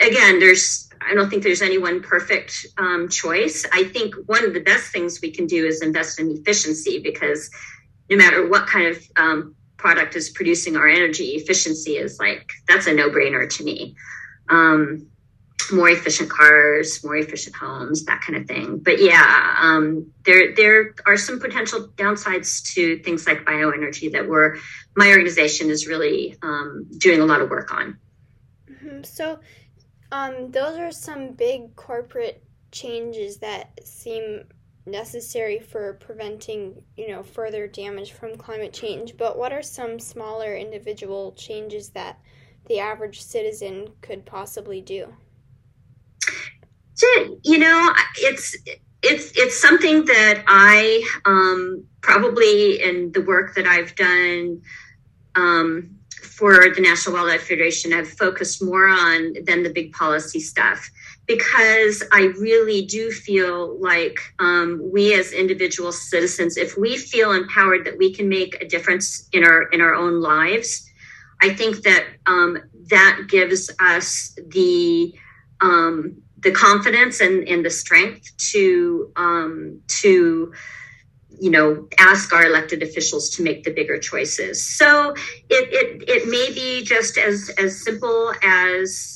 again, 0.01 0.39
there's 0.39 0.86
I 1.09 1.15
don't 1.15 1.31
think 1.31 1.43
there's 1.43 1.63
any 1.63 1.79
one 1.79 2.03
perfect 2.03 2.67
um, 2.79 3.09
choice. 3.09 3.65
I 3.73 3.85
think 3.85 4.15
one 4.27 4.45
of 4.45 4.55
the 4.55 4.61
best 4.61 4.93
things 4.93 5.21
we 5.21 5.31
can 5.31 5.47
do 5.47 5.67
is 5.67 5.83
invest 5.83 6.19
in 6.21 6.31
efficiency 6.31 7.01
because 7.01 7.51
no 8.11 8.17
matter 8.17 8.49
what 8.49 8.67
kind 8.67 8.89
of 8.89 9.03
um, 9.17 9.55
product 9.77 10.17
is 10.17 10.31
producing 10.31 10.77
our 10.77 10.89
energy, 10.89 11.31
efficiency 11.31 11.93
is 11.93 12.19
like 12.19 12.51
that's 12.69 12.87
a 12.87 12.93
no 12.93 13.11
brainer 13.11 13.49
to 13.57 13.65
me 13.65 13.97
um, 14.49 15.09
more 15.73 15.89
efficient 15.89 16.31
cars, 16.31 17.03
more 17.03 17.17
efficient 17.17 17.57
homes, 17.57 18.05
that 18.05 18.21
kind 18.21 18.39
of 18.39 18.47
thing. 18.47 18.79
But 18.79 19.01
yeah, 19.01 19.57
um, 19.59 20.13
there 20.25 20.55
there 20.55 20.95
are 21.07 21.17
some 21.17 21.41
potential 21.41 21.89
downsides 21.97 22.75
to 22.75 22.99
things 22.99 23.27
like 23.27 23.45
bioenergy 23.45 24.13
that 24.13 24.29
we're 24.29 24.57
my 24.95 25.09
organization 25.09 25.71
is 25.71 25.87
really 25.87 26.37
um, 26.43 26.87
doing 26.99 27.21
a 27.21 27.25
lot 27.25 27.41
of 27.41 27.51
work 27.51 27.73
on. 27.73 27.99
Mm-hmm. 28.71 29.03
So, 29.03 29.41
um, 30.13 30.51
those 30.51 30.79
are 30.79 30.93
some 30.93 31.33
big 31.33 31.75
corporate 31.77 32.43
changes 32.73 33.39
that 33.39 33.81
seem 33.85 34.45
necessary 34.87 35.59
for 35.59 35.95
preventing 35.95 36.81
you 36.97 37.09
know 37.09 37.23
further 37.23 37.67
damage 37.67 38.13
from 38.13 38.37
climate 38.37 38.73
change. 38.73 39.17
But 39.17 39.39
what 39.39 39.53
are 39.53 39.63
some 39.63 39.99
smaller 39.99 40.55
individual 40.57 41.33
changes 41.33 41.91
that 41.91 42.21
the 42.67 42.79
average 42.81 43.21
citizen 43.23 43.89
could 44.01 44.25
possibly 44.25 44.81
do? 44.81 45.13
You 47.45 47.59
know, 47.59 47.93
it's 48.17 48.57
it's 49.03 49.33
it's 49.37 49.61
something 49.61 50.05
that 50.07 50.43
I 50.47 51.07
um, 51.25 51.85
probably 52.01 52.83
in 52.83 53.13
the 53.13 53.21
work 53.21 53.55
that 53.57 53.67
I've 53.67 53.95
done 53.95 54.63
um, 55.35 55.96
for 56.37 56.53
the 56.75 56.83
National 56.83 57.15
Wildlife 57.15 57.49
Federation, 57.49 57.95
I've 57.95 58.11
focused 58.11 58.63
more 58.63 58.87
on 58.87 59.35
than 59.45 59.63
the 59.63 59.71
big 59.71 59.93
policy 59.93 60.39
stuff 60.39 60.91
because 61.27 62.03
I 62.13 62.27
really 62.39 62.85
do 62.85 63.11
feel 63.11 63.81
like 63.81 64.19
um, 64.39 64.81
we 64.93 65.19
as 65.19 65.33
individual 65.33 65.93
citizens, 65.93 66.59
if 66.59 66.77
we 66.77 66.99
feel 66.99 67.33
empowered 67.33 67.87
that 67.87 67.97
we 67.97 68.13
can 68.13 68.29
make 68.29 68.61
a 68.61 68.69
difference 68.69 69.29
in 69.33 69.45
our 69.45 69.63
in 69.71 69.81
our 69.81 69.95
own 69.95 70.21
lives, 70.21 70.87
I 71.41 71.55
think 71.55 71.83
that 71.83 72.05
um, 72.27 72.59
that 72.91 73.23
gives 73.29 73.71
us 73.81 74.39
the 74.49 75.15
um, 75.63 76.21
the 76.41 76.53
confidence 76.53 77.21
and, 77.21 77.49
and 77.49 77.65
the 77.65 77.71
strength 77.71 78.37
to 78.53 79.11
um, 79.17 79.81
to 79.89 80.53
you 81.39 81.51
know 81.51 81.89
ask 81.99 82.33
our 82.33 82.45
elected 82.45 82.83
officials 82.83 83.31
to 83.31 83.43
make 83.43 83.65
the 83.65 83.73
bigger 83.73 83.99
choices. 83.99 84.63
So 84.63 85.13
it 85.51 85.69
it, 85.73 86.09
it 86.09 86.29
may 86.29 86.53
be 86.53 86.85
just 86.85 87.19
as 87.19 87.51
as 87.59 87.83
simple 87.83 88.33
as 88.43 89.16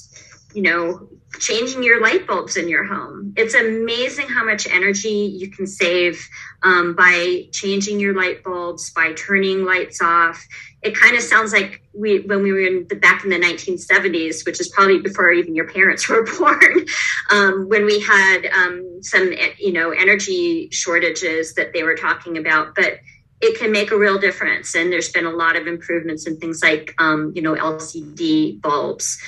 you 0.54 0.62
know 0.62 1.08
changing 1.38 1.82
your 1.82 2.02
light 2.02 2.26
bulbs 2.26 2.56
in 2.56 2.68
your 2.68 2.84
home. 2.84 3.32
It's 3.36 3.54
amazing 3.54 4.28
how 4.28 4.44
much 4.44 4.66
energy 4.66 5.08
you 5.08 5.50
can 5.50 5.66
save 5.66 6.26
um, 6.62 6.94
by 6.94 7.46
changing 7.52 8.00
your 8.00 8.14
light 8.14 8.42
bulbs, 8.42 8.90
by 8.92 9.12
turning 9.12 9.64
lights 9.64 10.02
off. 10.02 10.44
It 10.82 10.96
kind 10.96 11.14
of 11.16 11.22
sounds 11.22 11.52
like 11.52 11.82
we 11.92 12.20
when 12.20 12.42
we 12.42 12.52
were 12.52 12.60
in 12.60 12.86
the 12.88 12.96
back 12.96 13.22
in 13.24 13.30
the 13.30 13.38
1970s 13.38 14.46
which 14.46 14.60
is 14.60 14.68
probably 14.68 15.00
before 15.00 15.30
even 15.30 15.54
your 15.54 15.68
parents 15.68 16.08
were 16.08 16.24
born 16.38 16.86
um, 17.30 17.68
when 17.68 17.84
we 17.84 18.00
had 18.00 18.46
um, 18.46 19.02
some 19.02 19.32
you 19.58 19.72
know 19.72 19.90
energy 19.90 20.68
shortages 20.70 21.54
that 21.54 21.72
they 21.72 21.82
were 21.82 21.96
talking 21.96 22.38
about 22.38 22.74
but 22.74 22.98
it 23.40 23.58
can 23.58 23.72
make 23.72 23.90
a 23.90 23.96
real 23.96 24.18
difference. 24.18 24.74
And 24.74 24.92
there's 24.92 25.10
been 25.10 25.24
a 25.24 25.30
lot 25.30 25.56
of 25.56 25.66
improvements 25.66 26.26
in 26.26 26.36
things 26.36 26.62
like 26.62 26.94
um, 26.98 27.32
you 27.34 27.42
know 27.42 27.54
lcd 27.54 28.60
bulbs 28.60 29.18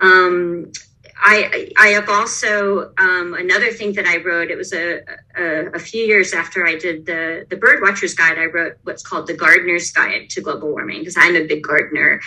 um, 0.00 0.72
I, 1.20 1.70
I 1.76 1.88
have 1.88 2.08
also 2.08 2.92
um, 2.96 3.34
another 3.34 3.72
thing 3.72 3.92
that 3.94 4.06
I 4.06 4.18
wrote. 4.18 4.50
It 4.50 4.56
was 4.56 4.72
a, 4.72 5.00
a, 5.36 5.66
a, 5.74 5.78
few 5.78 6.04
years 6.04 6.32
after 6.32 6.64
I 6.64 6.76
did 6.76 7.06
the 7.06 7.44
the 7.50 7.56
Bird 7.56 7.82
Watchers 7.82 8.14
Guide. 8.14 8.38
I 8.38 8.46
wrote 8.46 8.74
what's 8.84 9.02
called 9.02 9.26
the 9.26 9.34
Gardener's 9.34 9.90
Guide 9.90 10.30
to 10.30 10.40
Global 10.40 10.70
Warming 10.70 11.00
because 11.00 11.16
I'm 11.18 11.34
a 11.34 11.44
big 11.44 11.64
gardener, 11.64 12.20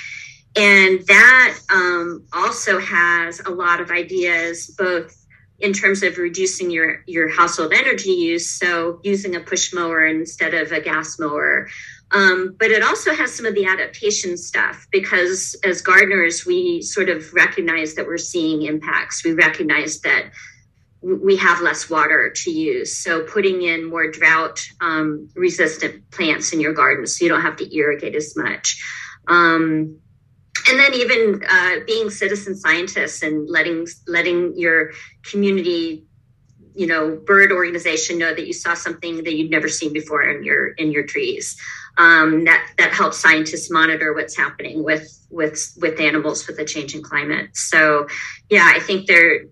and 0.57 0.99
that 1.07 1.59
um, 1.71 2.25
also 2.33 2.79
has 2.79 3.39
a 3.39 3.49
lot 3.49 3.79
of 3.79 3.91
ideas, 3.91 4.75
both 4.77 5.17
in 5.59 5.73
terms 5.73 6.03
of 6.03 6.17
reducing 6.17 6.69
your 6.69 7.03
your 7.07 7.29
household 7.29 7.71
energy 7.73 8.11
use, 8.11 8.49
so 8.49 8.99
using 9.03 9.35
a 9.35 9.39
push 9.39 9.73
mower 9.73 10.05
instead 10.05 10.53
of 10.53 10.71
a 10.73 10.81
gas 10.81 11.17
mower, 11.17 11.69
um, 12.11 12.55
but 12.59 12.71
it 12.71 12.83
also 12.83 13.13
has 13.13 13.33
some 13.33 13.45
of 13.45 13.55
the 13.55 13.65
adaptation 13.65 14.35
stuff 14.35 14.85
because 14.91 15.55
as 15.63 15.81
gardeners, 15.81 16.45
we 16.45 16.81
sort 16.81 17.09
of 17.09 17.33
recognize 17.33 17.95
that 17.95 18.05
we're 18.05 18.17
seeing 18.17 18.63
impacts. 18.63 19.23
We 19.23 19.33
recognize 19.33 20.01
that 20.01 20.31
we 21.01 21.37
have 21.37 21.61
less 21.61 21.89
water 21.89 22.31
to 22.35 22.51
use. 22.51 22.95
So 22.95 23.23
putting 23.23 23.61
in 23.63 23.89
more 23.89 24.11
drought 24.11 24.61
um, 24.81 25.29
resistant 25.35 26.11
plants 26.11 26.53
in 26.53 26.59
your 26.59 26.73
garden 26.73 27.07
so 27.07 27.23
you 27.23 27.29
don't 27.29 27.41
have 27.41 27.55
to 27.57 27.75
irrigate 27.75 28.15
as 28.15 28.35
much. 28.35 28.83
Um, 29.27 29.97
and 30.69 30.79
then 30.79 30.93
even 30.93 31.41
uh, 31.49 31.75
being 31.87 32.09
citizen 32.09 32.55
scientists 32.55 33.23
and 33.23 33.49
letting 33.49 33.87
letting 34.07 34.53
your 34.57 34.91
community 35.23 36.05
you 36.73 36.87
know 36.87 37.15
bird 37.25 37.51
organization 37.51 38.17
know 38.17 38.33
that 38.33 38.47
you 38.47 38.53
saw 38.53 38.73
something 38.73 39.23
that 39.23 39.35
you'd 39.35 39.51
never 39.51 39.67
seen 39.67 39.93
before 39.93 40.23
in 40.23 40.43
your 40.43 40.69
in 40.69 40.91
your 40.91 41.05
trees. 41.05 41.57
Um, 41.97 42.45
that 42.45 42.71
that 42.77 42.93
helps 42.93 43.17
scientists 43.17 43.69
monitor 43.69 44.13
what's 44.13 44.35
happening 44.35 44.83
with 44.83 45.25
with 45.29 45.73
with 45.81 45.99
animals 45.99 46.47
with 46.47 46.57
the 46.57 46.65
changing 46.65 47.01
climate. 47.01 47.55
So 47.55 48.07
yeah 48.49 48.71
i 48.75 48.79
think 48.79 49.07
there 49.07 49.45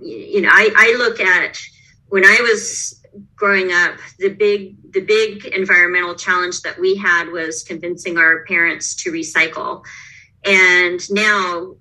you 0.00 0.40
know 0.40 0.48
i 0.50 0.70
i 0.76 0.96
look 0.98 1.20
at 1.20 1.58
when 2.08 2.24
i 2.24 2.38
was 2.40 3.02
growing 3.34 3.72
up 3.72 3.96
the 4.18 4.28
big 4.28 4.76
the 4.92 5.00
big 5.00 5.44
environmental 5.46 6.14
challenge 6.14 6.62
that 6.62 6.78
we 6.78 6.96
had 6.96 7.28
was 7.28 7.62
convincing 7.62 8.18
our 8.18 8.44
parents 8.44 8.94
to 8.94 9.12
recycle. 9.12 9.84
And 10.44 11.00
now 11.10 11.74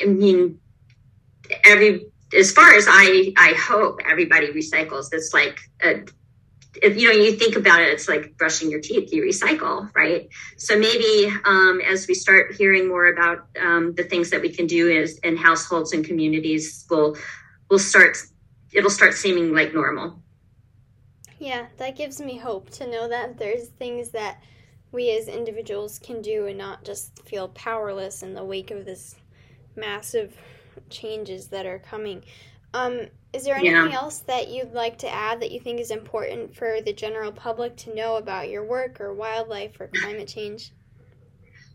i 0.00 0.04
mean 0.04 0.58
every 1.64 2.06
as 2.34 2.52
far 2.52 2.74
as 2.74 2.86
I 2.88 3.32
I 3.36 3.54
hope 3.58 4.00
everybody 4.08 4.48
recycles. 4.48 5.08
It's 5.12 5.32
like 5.32 5.58
a, 5.82 6.04
if 6.82 6.96
you 6.98 7.08
know 7.08 7.14
you 7.14 7.32
think 7.32 7.56
about 7.56 7.80
it, 7.80 7.88
it's 7.88 8.08
like 8.08 8.36
brushing 8.36 8.70
your 8.70 8.80
teeth. 8.80 9.12
You 9.12 9.22
recycle, 9.22 9.90
right? 9.94 10.28
So 10.56 10.78
maybe 10.78 11.32
um, 11.44 11.80
as 11.80 12.06
we 12.06 12.14
start 12.14 12.54
hearing 12.54 12.88
more 12.88 13.06
about 13.06 13.46
um, 13.60 13.94
the 13.94 14.04
things 14.04 14.30
that 14.30 14.40
we 14.40 14.52
can 14.52 14.66
do 14.66 14.88
is 14.88 15.18
in 15.18 15.36
households 15.36 15.92
and 15.92 16.04
communities, 16.04 16.86
we'll 16.90 17.16
we'll 17.70 17.78
start. 17.78 18.18
It'll 18.72 18.90
start 18.90 19.14
seeming 19.14 19.54
like 19.54 19.72
normal. 19.72 20.22
Yeah, 21.38 21.66
that 21.76 21.96
gives 21.96 22.20
me 22.20 22.38
hope 22.38 22.70
to 22.70 22.86
know 22.86 23.08
that 23.08 23.38
there's 23.38 23.68
things 23.68 24.10
that 24.10 24.42
we 24.90 25.10
as 25.10 25.28
individuals 25.28 25.98
can 25.98 26.22
do 26.22 26.46
and 26.46 26.56
not 26.56 26.84
just 26.84 27.22
feel 27.28 27.48
powerless 27.48 28.22
in 28.22 28.34
the 28.34 28.44
wake 28.44 28.70
of 28.70 28.86
this 28.86 29.16
massive 29.76 30.36
changes 30.90 31.48
that 31.48 31.66
are 31.66 31.78
coming. 31.78 32.24
Um, 32.74 33.06
is 33.32 33.44
there 33.44 33.54
anything 33.54 33.90
yeah. 33.90 33.96
else 33.96 34.18
that 34.20 34.48
you'd 34.48 34.72
like 34.72 34.98
to 34.98 35.12
add 35.12 35.40
that 35.40 35.50
you 35.50 35.60
think 35.60 35.80
is 35.80 35.90
important 35.90 36.54
for 36.54 36.80
the 36.80 36.92
general 36.92 37.32
public 37.32 37.76
to 37.78 37.94
know 37.94 38.16
about 38.16 38.48
your 38.48 38.64
work 38.64 39.00
or 39.00 39.14
wildlife 39.14 39.80
or 39.80 39.88
climate 39.88 40.28
change? 40.28 40.72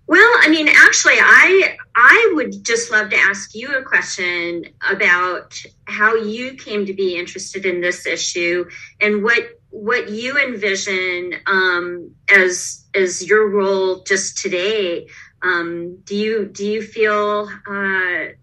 Well, 0.08 0.32
I 0.42 0.50
mean, 0.50 0.68
actually, 0.68 1.16
I 1.18 1.78
I 1.96 2.32
would 2.36 2.66
just 2.66 2.92
love 2.92 3.10
to 3.12 3.18
ask 3.18 3.56
you 3.56 3.76
a 3.76 3.84
question 3.84 4.66
about 4.90 5.56
how 5.86 6.16
you 6.16 6.56
came 6.56 6.86
to 6.86 6.94
be 6.94 7.18
interested 7.18 7.66
in 7.66 7.80
this 7.80 8.06
issue 8.06 8.66
and 9.00 9.24
what 9.24 9.58
what 9.70 10.10
you 10.10 10.38
envision 10.38 11.36
um, 11.46 12.12
as 12.30 12.86
as 12.94 13.26
your 13.26 13.50
role 13.50 14.04
just 14.04 14.38
today. 14.40 15.08
Um, 15.44 15.98
do 16.04 16.16
you 16.16 16.46
do 16.46 16.66
you 16.66 16.82
feel 16.82 17.48
uh, 17.68 18.34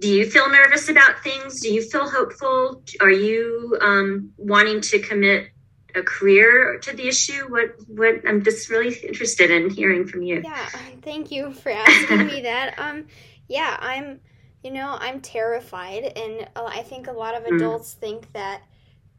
do 0.00 0.08
you 0.08 0.28
feel 0.30 0.48
nervous 0.48 0.88
about 0.88 1.22
things? 1.22 1.60
Do 1.60 1.72
you 1.72 1.82
feel 1.82 2.08
hopeful? 2.08 2.82
Are 3.00 3.10
you 3.10 3.76
um, 3.80 4.32
wanting 4.36 4.80
to 4.82 5.00
commit 5.00 5.48
a 5.94 6.02
career 6.02 6.78
to 6.78 6.94
the 6.94 7.08
issue? 7.08 7.50
What 7.50 7.74
what 7.88 8.16
I'm 8.26 8.44
just 8.44 8.68
really 8.70 8.94
interested 8.96 9.50
in 9.50 9.70
hearing 9.70 10.06
from 10.06 10.22
you. 10.22 10.42
Yeah, 10.44 10.68
thank 11.02 11.30
you 11.30 11.52
for 11.52 11.70
asking 11.72 12.26
me 12.26 12.42
that. 12.42 12.78
Um, 12.78 13.06
yeah, 13.48 13.76
I'm. 13.80 14.20
You 14.64 14.72
know, 14.72 14.96
I'm 14.98 15.20
terrified, 15.20 16.02
and 16.16 16.48
I 16.56 16.82
think 16.82 17.06
a 17.06 17.12
lot 17.12 17.36
of 17.36 17.44
mm. 17.44 17.54
adults 17.54 17.94
mm. 17.94 18.00
think 18.00 18.32
that 18.32 18.62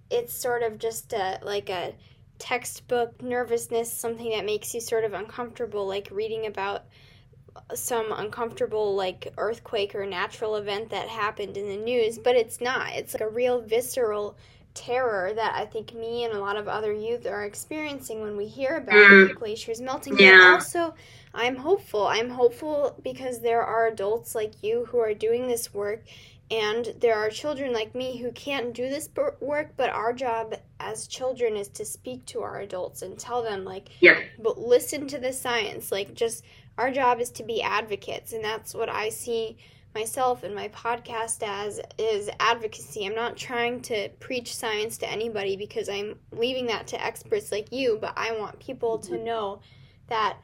it's 0.09 0.33
sort 0.33 0.63
of 0.63 0.77
just 0.77 1.13
a, 1.13 1.39
like 1.43 1.69
a 1.69 1.95
textbook 2.39 3.21
nervousness, 3.21 3.91
something 3.91 4.31
that 4.31 4.45
makes 4.45 4.73
you 4.73 4.81
sort 4.81 5.05
of 5.05 5.13
uncomfortable, 5.13 5.87
like 5.87 6.09
reading 6.11 6.45
about 6.45 6.83
some 7.73 8.11
uncomfortable 8.11 8.95
like 8.95 9.33
earthquake 9.37 9.95
or 9.95 10.05
natural 10.05 10.55
event 10.55 10.89
that 10.89 11.07
happened 11.07 11.57
in 11.57 11.67
the 11.67 11.77
news, 11.77 12.17
but 12.17 12.35
it's 12.35 12.61
not. 12.61 12.93
It's 12.93 13.13
like 13.13 13.21
a 13.21 13.29
real 13.29 13.61
visceral 13.61 14.37
terror 14.73 15.33
that 15.33 15.55
I 15.55 15.65
think 15.65 15.93
me 15.93 16.23
and 16.23 16.33
a 16.33 16.39
lot 16.39 16.55
of 16.55 16.67
other 16.67 16.93
youth 16.93 17.25
are 17.25 17.43
experiencing 17.43 18.21
when 18.21 18.37
we 18.37 18.47
hear 18.47 18.77
about 18.77 18.95
mm. 18.95 19.35
glaciers 19.35 19.81
melting. 19.81 20.17
Yeah. 20.17 20.37
But 20.37 20.53
also, 20.53 20.93
I'm 21.33 21.55
hopeful. 21.55 22.07
I'm 22.07 22.29
hopeful 22.29 22.95
because 23.03 23.39
there 23.41 23.61
are 23.61 23.87
adults 23.87 24.35
like 24.35 24.63
you 24.63 24.85
who 24.85 24.99
are 24.99 25.13
doing 25.13 25.47
this 25.47 25.73
work, 25.73 26.03
and 26.51 26.93
there 26.99 27.15
are 27.15 27.29
children 27.29 27.73
like 27.73 27.93
me 27.93 28.17
who 28.17 28.31
can't 28.31 28.73
do 28.73 28.89
this 28.89 29.09
work. 29.39 29.73
But 29.77 29.91
our 29.91 30.13
job 30.13 30.55
as 30.79 31.07
children 31.07 31.55
is 31.55 31.67
to 31.69 31.85
speak 31.85 32.25
to 32.27 32.41
our 32.41 32.59
adults 32.59 33.01
and 33.01 33.17
tell 33.19 33.43
them, 33.43 33.65
like, 33.65 33.89
yeah, 33.99 34.19
but 34.39 34.57
listen 34.57 35.07
to 35.07 35.19
the 35.19 35.33
science. 35.33 35.91
Like, 35.91 36.13
just 36.13 36.43
our 36.79 36.91
job 36.91 37.19
is 37.19 37.29
to 37.29 37.43
be 37.43 37.61
advocates 37.61 38.31
and 38.31 38.43
that's 38.43 38.73
what 38.73 38.87
i 38.87 39.09
see 39.09 39.57
myself 39.93 40.43
and 40.43 40.55
my 40.55 40.69
podcast 40.69 41.43
as 41.43 41.81
is 41.97 42.29
advocacy 42.39 43.05
i'm 43.05 43.13
not 43.13 43.35
trying 43.35 43.81
to 43.81 44.07
preach 44.21 44.55
science 44.55 44.97
to 44.97 45.11
anybody 45.11 45.57
because 45.57 45.89
i'm 45.89 46.17
leaving 46.31 46.67
that 46.67 46.87
to 46.87 47.03
experts 47.03 47.51
like 47.51 47.71
you 47.73 47.97
but 47.99 48.13
i 48.15 48.31
want 48.31 48.57
people 48.59 48.97
to 48.97 49.11
mm-hmm. 49.11 49.25
know 49.25 49.59
that 50.07 50.37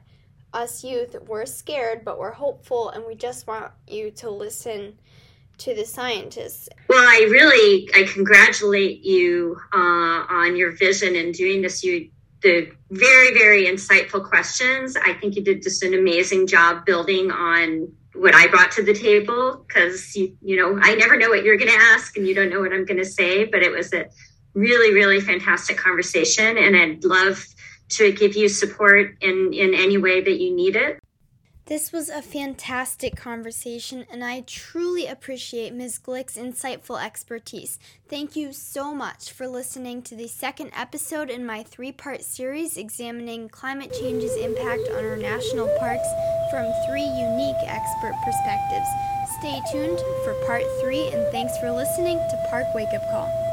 us 0.53 0.83
youth 0.83 1.15
we're 1.25 1.45
scared 1.45 2.03
but 2.03 2.19
we're 2.19 2.31
hopeful 2.31 2.89
and 2.89 3.05
we 3.05 3.15
just 3.15 3.47
want 3.47 3.71
you 3.87 4.11
to 4.11 4.29
listen 4.29 4.93
to 5.57 5.73
the 5.73 5.85
scientists 5.85 6.69
well 6.89 7.07
i 7.07 7.27
really 7.29 7.89
i 7.95 8.03
congratulate 8.03 9.03
you 9.03 9.57
uh, 9.73 10.25
on 10.29 10.55
your 10.55 10.71
vision 10.71 11.15
and 11.15 11.33
doing 11.33 11.61
this 11.61 11.83
you 11.83 12.09
the 12.45 12.71
very, 12.91 13.33
very 13.33 13.65
insightful 13.65 14.23
questions. 14.23 14.95
I 14.95 15.13
think 15.13 15.35
you 15.35 15.43
did 15.43 15.63
just 15.63 15.81
an 15.81 15.95
amazing 15.95 16.45
job 16.45 16.85
building 16.85 17.31
on 17.31 17.91
what 18.13 18.35
I 18.35 18.47
brought 18.47 18.71
to 18.73 18.83
the 18.83 18.93
table 18.93 19.65
because 19.67 20.15
you, 20.15 20.37
you 20.41 20.55
know, 20.55 20.79
I 20.81 20.93
never 20.93 21.17
know 21.17 21.29
what 21.29 21.43
you're 21.43 21.57
going 21.57 21.71
to 21.71 21.83
ask 21.93 22.15
and 22.15 22.27
you 22.27 22.35
don't 22.35 22.51
know 22.51 22.61
what 22.61 22.71
I'm 22.71 22.85
going 22.85 22.99
to 22.99 23.05
say, 23.05 23.45
but 23.45 23.63
it 23.63 23.71
was 23.71 23.91
a 23.93 24.05
really, 24.53 24.93
really 24.93 25.19
fantastic 25.19 25.77
conversation. 25.77 26.57
And 26.57 26.77
I'd 26.77 27.03
love 27.03 27.43
to 27.89 28.11
give 28.11 28.35
you 28.35 28.47
support 28.47 29.17
in, 29.21 29.51
in 29.51 29.73
any 29.73 29.97
way 29.97 30.21
that 30.21 30.39
you 30.39 30.55
need 30.55 30.75
it. 30.75 30.99
This 31.67 31.91
was 31.91 32.09
a 32.09 32.21
fantastic 32.21 33.15
conversation, 33.15 34.05
and 34.11 34.23
I 34.23 34.41
truly 34.41 35.07
appreciate 35.07 35.73
Ms. 35.73 35.97
Glick's 35.97 36.37
insightful 36.37 37.03
expertise. 37.03 37.79
Thank 38.07 38.35
you 38.35 38.53
so 38.53 38.93
much 38.93 39.31
for 39.31 39.47
listening 39.47 40.03
to 40.03 40.15
the 40.15 40.27
second 40.27 40.69
episode 40.77 41.31
in 41.31 41.43
my 41.43 41.63
three 41.63 41.91
part 41.91 42.21
series 42.21 42.77
examining 42.77 43.49
climate 43.49 43.91
change's 43.99 44.35
impact 44.35 44.89
on 44.91 45.05
our 45.05 45.17
national 45.17 45.67
parks 45.79 46.07
from 46.51 46.71
three 46.87 47.01
unique 47.01 47.55
expert 47.65 48.13
perspectives. 48.23 48.87
Stay 49.39 49.59
tuned 49.71 49.99
for 50.23 50.35
part 50.45 50.63
three, 50.79 51.07
and 51.07 51.25
thanks 51.31 51.57
for 51.57 51.71
listening 51.71 52.17
to 52.17 52.47
Park 52.51 52.67
Wake 52.75 52.93
Up 52.93 53.09
Call. 53.09 53.44